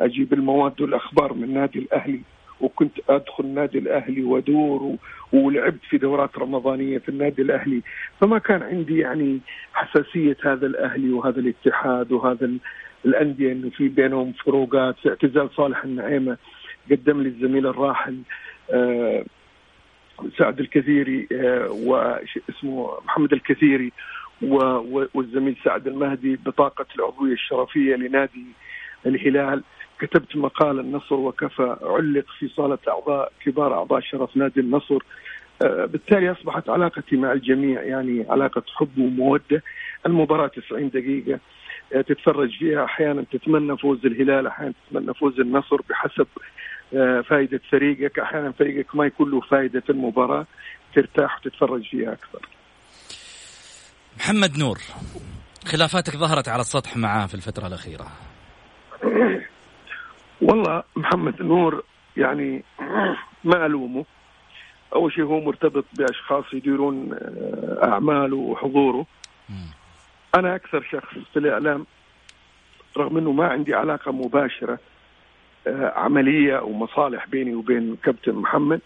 [0.00, 2.20] أجيب المواد والأخبار من نادي الأهلي
[2.60, 4.96] وكنت أدخل نادي الأهلي وأدور
[5.32, 7.82] ولعبت في دورات رمضانية في النادي الأهلي.
[8.20, 9.40] فما كان عندي يعني
[9.74, 12.58] حساسية هذا الأهلي وهذا الاتحاد وهذا ال-
[13.04, 16.36] الأندية إنه في بينهم فروقات في اعتزال صالح النعيمة
[16.90, 18.18] قدم لي الزميل الراحل
[18.70, 19.24] آه
[20.38, 23.92] سعد الكثيري آه وش اسمه محمد الكثيري.
[25.14, 28.44] والزميل سعد المهدي بطاقة العضوية الشرفية لنادي
[29.06, 29.62] الهلال.
[29.98, 34.98] كتبت مقال النصر وكفى علق في صالة أعضاء كبار أعضاء شرف نادي النصر.
[35.64, 39.62] آه، بالتالي أصبحت علاقتي مع الجميع يعني علاقة حب ومودة.
[40.06, 41.38] المباراة 90 دقيقة
[41.94, 42.84] آه، تتفرج فيها.
[42.84, 46.26] أحيانا تتمنى فوز الهلال أحيانا تتمنى فوز النصر بحسب
[46.94, 48.18] آه، فائدة فريقك.
[48.18, 50.46] أحيانا فريقك ما يكون له فائدة في المباراة
[50.94, 52.48] ترتاح وتتفرج فيها أكثر.
[54.22, 54.78] محمد نور
[55.66, 58.06] خلافاتك ظهرت على السطح معاه في الفترة الأخيرة.
[60.48, 61.84] والله محمد نور
[62.16, 62.64] يعني
[63.44, 64.04] ما ألومه.
[64.94, 69.06] أول شيء هو مرتبط بأشخاص يديرون آه، أعماله وحضوره.
[70.34, 71.86] أنا أكثر شخص في الإعلام
[72.96, 74.78] رغم إنه ما عندي علاقة مباشرة
[75.66, 78.80] آه، عملية أو مصالح بيني وبين كابتن محمد.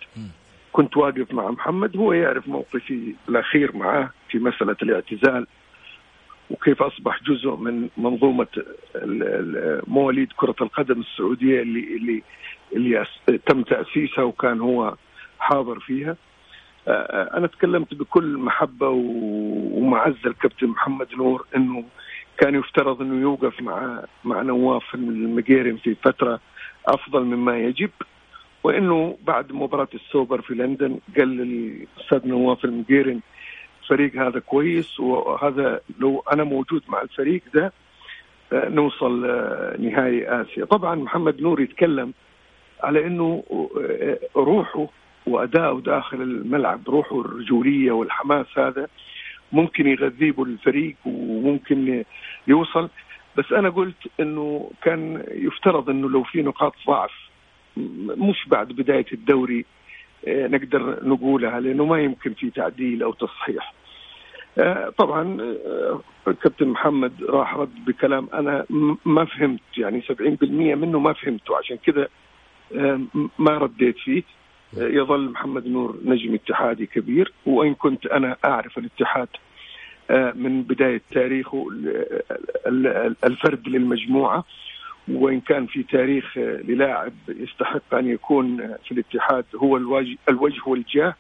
[0.77, 5.47] كنت واقف مع محمد هو يعرف موقفي الأخير معاه في مسألة الاعتزال
[6.51, 7.89] وكيف أصبح جزء من
[8.97, 12.23] ال- مواليد كرة القدم السعودية اللي اللي
[12.77, 13.07] اللي
[13.47, 14.95] تم تأسيسها وكان هو
[15.39, 16.17] حاضر فيها.
[17.37, 21.85] أنا تكلمت بكل محبة و- ومعزه الكابتن محمد نور إنه
[22.39, 26.41] كان يفترض إنه يوقف مع مع نواف المقيرن في فترة
[26.87, 27.91] أفضل مما يجب.
[28.67, 33.21] وإنه بعد مباراة السوبر في لندن قال للأستاذ نواف المقيرن
[33.83, 37.73] الفريق هذا كويس وهذا لو أنا موجود مع الفريق ده
[38.53, 40.65] آه، نوصل آه، نهائي آسيا.
[40.65, 42.13] طبعا محمد نور يتكلم
[42.83, 43.45] على إنه
[43.81, 44.87] آه، روحه
[45.27, 48.89] وأداؤه داخل الملعب روحه الرجولية والحماس هذا
[49.53, 52.05] ممكن يغذيه الفريق وممكن
[52.47, 52.89] يوصل.
[53.37, 57.26] بس أنا قلت إنه كان يفترض إنه لو في نقاط ضعف
[58.17, 59.65] مش بعد بداية الدوري
[60.29, 63.75] نقدر نقولها لأنه ما يمكن في تعديل أو تصحيح.
[64.59, 66.01] آه، طبعا آه،
[66.43, 68.67] كابتن محمد راح رد بكلام أنا
[69.05, 71.57] ما فهمت يعني 70% منه ما فهمته.
[71.57, 72.09] عشان كذا
[72.75, 73.01] آه،
[73.39, 74.23] ما رديت فيه.
[74.77, 77.33] يظل محمد نور نجم اتحادي كبير.
[77.47, 79.29] وإن كنت أنا أعرف الاتحاد
[80.35, 81.67] من بداية تاريخه
[83.25, 84.45] الفرد للمجموعة.
[85.09, 91.15] وإن كان في تاريخ للاعب يستحق أن يكون في الاتحاد هو الوجه, الوجه والجاه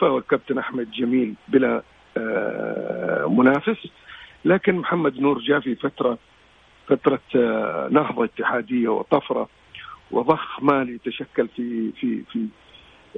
[0.00, 1.82] فهو الكابتن أحمد جميل بلا
[2.16, 3.88] آه، منافس.
[4.44, 6.18] لكن محمد نور جاء في فترة
[6.86, 9.48] فترة آه، نهضة اتحادية وطفرة
[10.10, 12.46] وضخ مالي تشكل في في في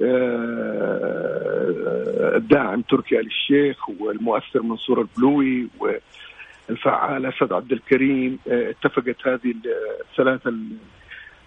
[0.03, 1.19] آه،
[2.37, 5.67] الداعم تركي آل الشيخ والمؤثر منصور البلوي
[6.69, 9.53] والفعال اسد عبد الكريم اتفقت هذه
[10.11, 10.53] الثلاثة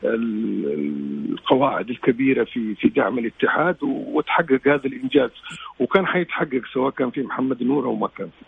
[0.04, 5.30] القواعد الكبيرة في في دعم الاتحاد وتحقق هذا الإنجاز.
[5.78, 8.44] وكان حيتحقق سواء كان في محمد نور أو ما كان في.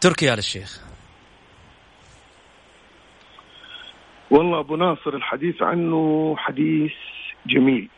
[0.00, 0.84] تركي آل الشيخ.
[4.30, 6.92] والله أبو ناصر الحديث عنه حديث
[7.46, 7.88] جميل.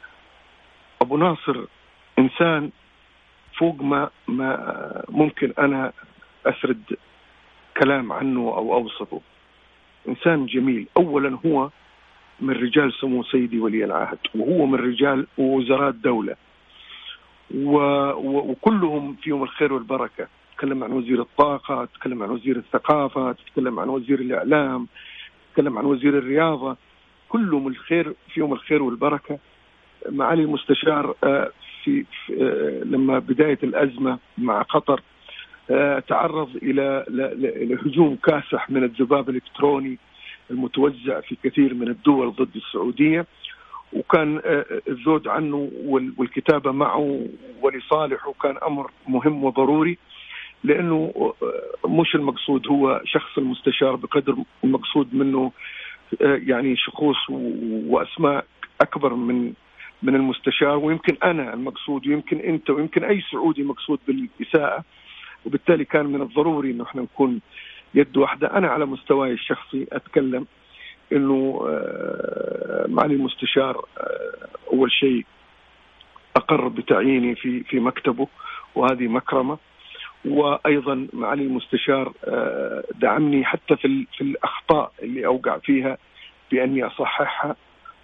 [1.03, 1.65] أبو ناصر
[2.19, 2.71] إنسان
[3.59, 5.93] فوق ما ما ممكن أنا
[6.47, 6.83] اسرد
[7.77, 9.21] كلام عنه أو أوصفه.
[10.09, 10.87] إنسان جميل.
[10.97, 11.71] اولا هو
[12.41, 16.37] من رجال سمو سيدي ولي العهد وهو من رجال وزراء الدولة.
[17.55, 17.77] و...
[18.11, 18.51] و...
[18.51, 20.29] وكلهم فيهم الخير والبركة.
[20.57, 24.89] تكلم عن وزير الطاقة تكلم عن وزير الثقافه تتكلم عن وزير الإعلام
[25.51, 26.77] تتكلم عن وزير الرياضة.
[27.29, 29.39] كلهم الخير فيهم الخير والبركة.
[30.09, 31.51] معالي المستشار آه،
[31.85, 35.03] في, في آه، لما بداية الأزمة مع قطر
[36.09, 37.05] تعرض إلى
[37.87, 39.99] هجوم كاسح من الذباب الإلكتروني
[40.51, 43.27] المتوزع في كثير من الدول ضد السعودية.
[43.93, 45.71] وكان آه، الذود عنه
[46.17, 47.27] والكتابة معه
[47.63, 49.99] ولصالحه كان أمر مهم وضروري
[50.65, 55.53] لأنه آه، مش المقصود هو شخص المستشار بقدر المقصود منه
[56.21, 57.17] يعني شخوص
[57.87, 58.45] وأسماء
[58.81, 59.53] أكبر من
[60.03, 60.77] من المستشار.
[60.77, 64.85] ويمكن أنا المقصود ويمكن أنت ويمكن أي سعودي مقصود بالإساءة.
[65.47, 67.41] وبالتالي كان من الضروري إنه إحنا نكون
[67.95, 68.57] يد واحدة.
[68.57, 70.47] أنا على مستواي الشخصي أتكلم
[71.13, 75.27] إنه آه، معالي المستشار آه، أول شيء
[76.37, 78.29] أقر بتعييني في في مكتبه
[78.75, 79.59] وهذه مكرمة.
[80.25, 85.99] وأيضا معالي المستشار آه، دعمني حتى في في الأخطاء اللي أوقع فيها
[86.53, 87.57] بأني أصححها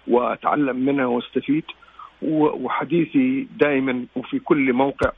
[0.07, 1.63] وأتعلم منها واستفيد.
[2.21, 5.11] وحديثي دائما وفي كل موقع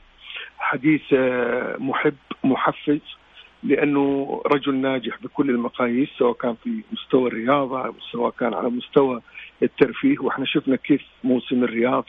[0.62, 3.00] حديث آه، محب محفز
[3.62, 9.20] لأنه رجل ناجح بكل المقاييس سواء كان في مستوى الرياضة سواء كان على مستوى
[9.62, 12.04] الترفيه وإحنا شفنا كيف موسم الرياض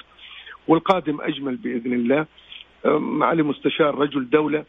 [0.68, 2.26] والقادم أجمل بإذن الله.
[2.86, 4.66] معالي مستشار رجل دولة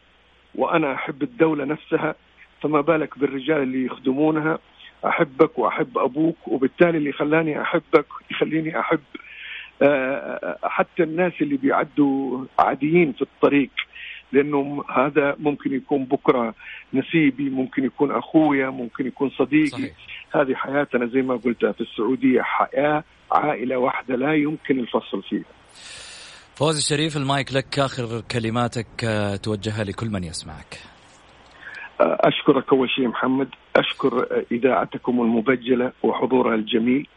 [0.55, 2.14] وأنا أحب الدولة نفسها
[2.62, 4.59] فما بالك بالرجال اللي يخدمونها؟
[5.07, 9.01] أحبك وأحب أبوك وبالتالي اللي خلاني أحبك يخليني أحب
[10.62, 13.70] حتى الناس اللي بيعدوا عاديين في الطريق
[14.33, 16.55] لأنه هذا ممكن يكون بكرة
[16.95, 19.66] نسيبي ممكن يكون أخويا ممكن يكون صديقي.
[19.66, 19.93] صحيح.
[20.35, 25.45] هذه حياتنا زي ما قلت في السعودية حياة عائلة واحدة لا يمكن الفصل فيها.
[26.55, 30.79] فوز الشريف المايك لك آخر كلماتك آه، توجهها لكل من يسمعك.
[32.01, 37.09] آه، أشكرك أول شيء محمد أشكر إذاعتكم المبجلة وحضورها الجميل.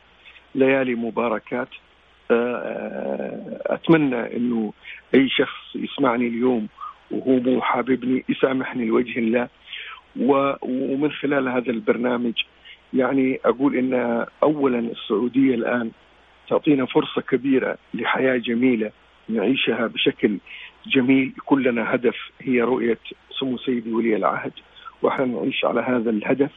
[0.55, 1.68] ليالي مباركات.
[1.70, 1.86] آه،
[3.65, 4.73] اتمنى إنه
[5.15, 6.67] أي شخص يسمعني اليوم
[7.11, 9.47] وهو مو حاببني يسامحني لوجه الله.
[10.61, 12.34] ومن خلال هذا البرنامج
[12.93, 15.91] يعني أقول إن اولا السعودية الآن
[16.49, 18.91] تعطينا فرصة كبيرة لحياة جميلة
[19.30, 20.38] نعيشها بشكل
[20.88, 21.34] جميل.
[21.38, 22.97] يكون لنا هدف هي رؤية
[23.39, 24.51] سمو سيدي ولي العهد
[25.01, 26.51] وإحنا نعيش على هذا الهدف.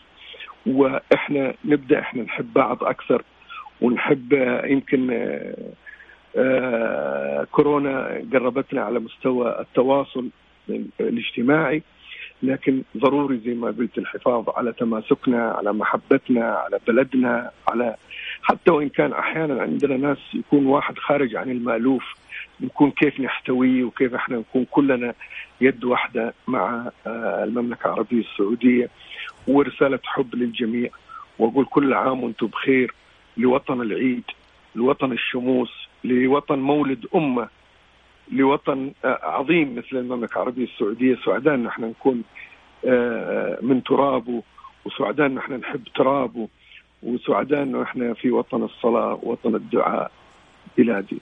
[0.66, 3.23] وإحنا نبدأ إحنا نحب بعض أكثر.
[3.81, 4.33] ونحب
[4.64, 5.11] يمكن
[6.37, 10.28] آه، كورونا قربتنا على مستوى التواصل
[11.01, 11.83] الاجتماعي
[12.43, 17.97] لكن ضروري زي ما قلت الحفاظ على تماسكنا على محبتنا على بلدنا على
[18.43, 22.05] حتى وإن كان أحيانا عندنا ناس يكون واحد خارج عن المألوف
[22.61, 25.14] نكون كيف نحتويه وكيف إحنا نكون كلنا
[25.61, 28.89] يد واحدة مع آه، المملكة العربية السعودية
[29.49, 30.91] ورسالة حب للجميع
[31.39, 32.95] وأقول كل عام وأنتم بخير.
[33.37, 34.24] لوطن العيد
[34.74, 35.70] لوطن الشموس
[36.05, 37.49] لوطن مولد أمة
[38.33, 41.16] لوطن آه، عظيم مثل المملكة العربية السعودية.
[41.24, 42.22] سعداء ان إحنا نكون
[42.87, 44.43] آه، من ترابه
[44.85, 46.49] وسعداء ان إحنا نحب ترابه
[47.03, 50.11] وسعداء إحنا في وطن الصلاة وطن الدعاء
[50.78, 51.20] بلادي.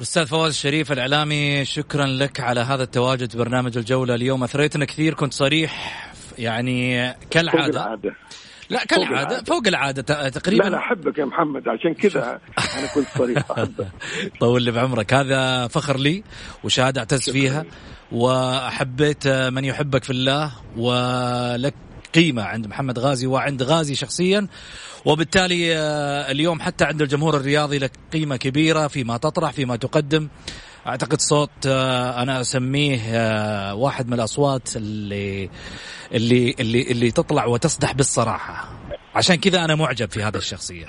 [0.00, 4.42] أستاذ فواز الشريف الإعلامي شكرا لك على هذا التواجد برنامج الجولة اليوم.
[4.42, 6.02] أثريتنا كثير كنت صريح
[6.38, 7.72] يعني كالعادة.
[7.72, 8.14] فوق العادة.
[8.70, 10.62] لا كالعادة فوق العادة تقريبا.
[10.64, 12.40] لا لا أحبك يا محمد عشان كذا
[12.78, 13.38] أنا كنت صريح.
[13.50, 13.88] أحبك.
[14.40, 15.14] طول لي بعمرك.
[15.14, 16.22] هذا فخر لي
[16.64, 17.64] وشهادة اعتز فيها
[18.12, 21.74] وحبيت من يحبك في الله ولك
[22.14, 24.46] قيمة عند محمد غازي وعند غازي شخصيا.
[25.04, 30.28] وبالتالي آه، اليوم حتى عند الجمهور الرياضي لك قيمة كبيرة فيما تطرح فيما تقدم.
[30.86, 35.50] أعتقد صوت آه، أنا أسميه آه، واحد من الأصوات اللي
[36.12, 38.68] اللي اللي اللي تطلع وتصدح بالصراحة.
[39.14, 40.86] عشان كذا أنا معجب في هذه الشخصية.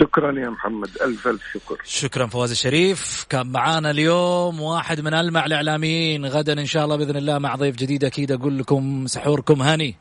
[0.00, 0.88] شكرا يا محمد.
[1.02, 1.76] ألف ألف شكر.
[1.84, 3.26] شكرا فواز الشريف.
[3.28, 6.26] كان معانا اليوم واحد من ألمع الإعلاميين.
[6.26, 8.04] غدا إن شاء الله بإذن الله مع ضيف جديد.
[8.04, 9.96] أكيد أقول لكم سحوركم هني.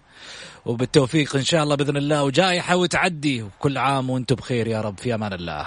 [0.65, 2.23] وبالتوفيق إن شاء الله بإذن الله.
[2.23, 4.97] وجائحه وتعدي وكل عام وأنتم بخير يا رب.
[4.97, 5.65] في أمان الله.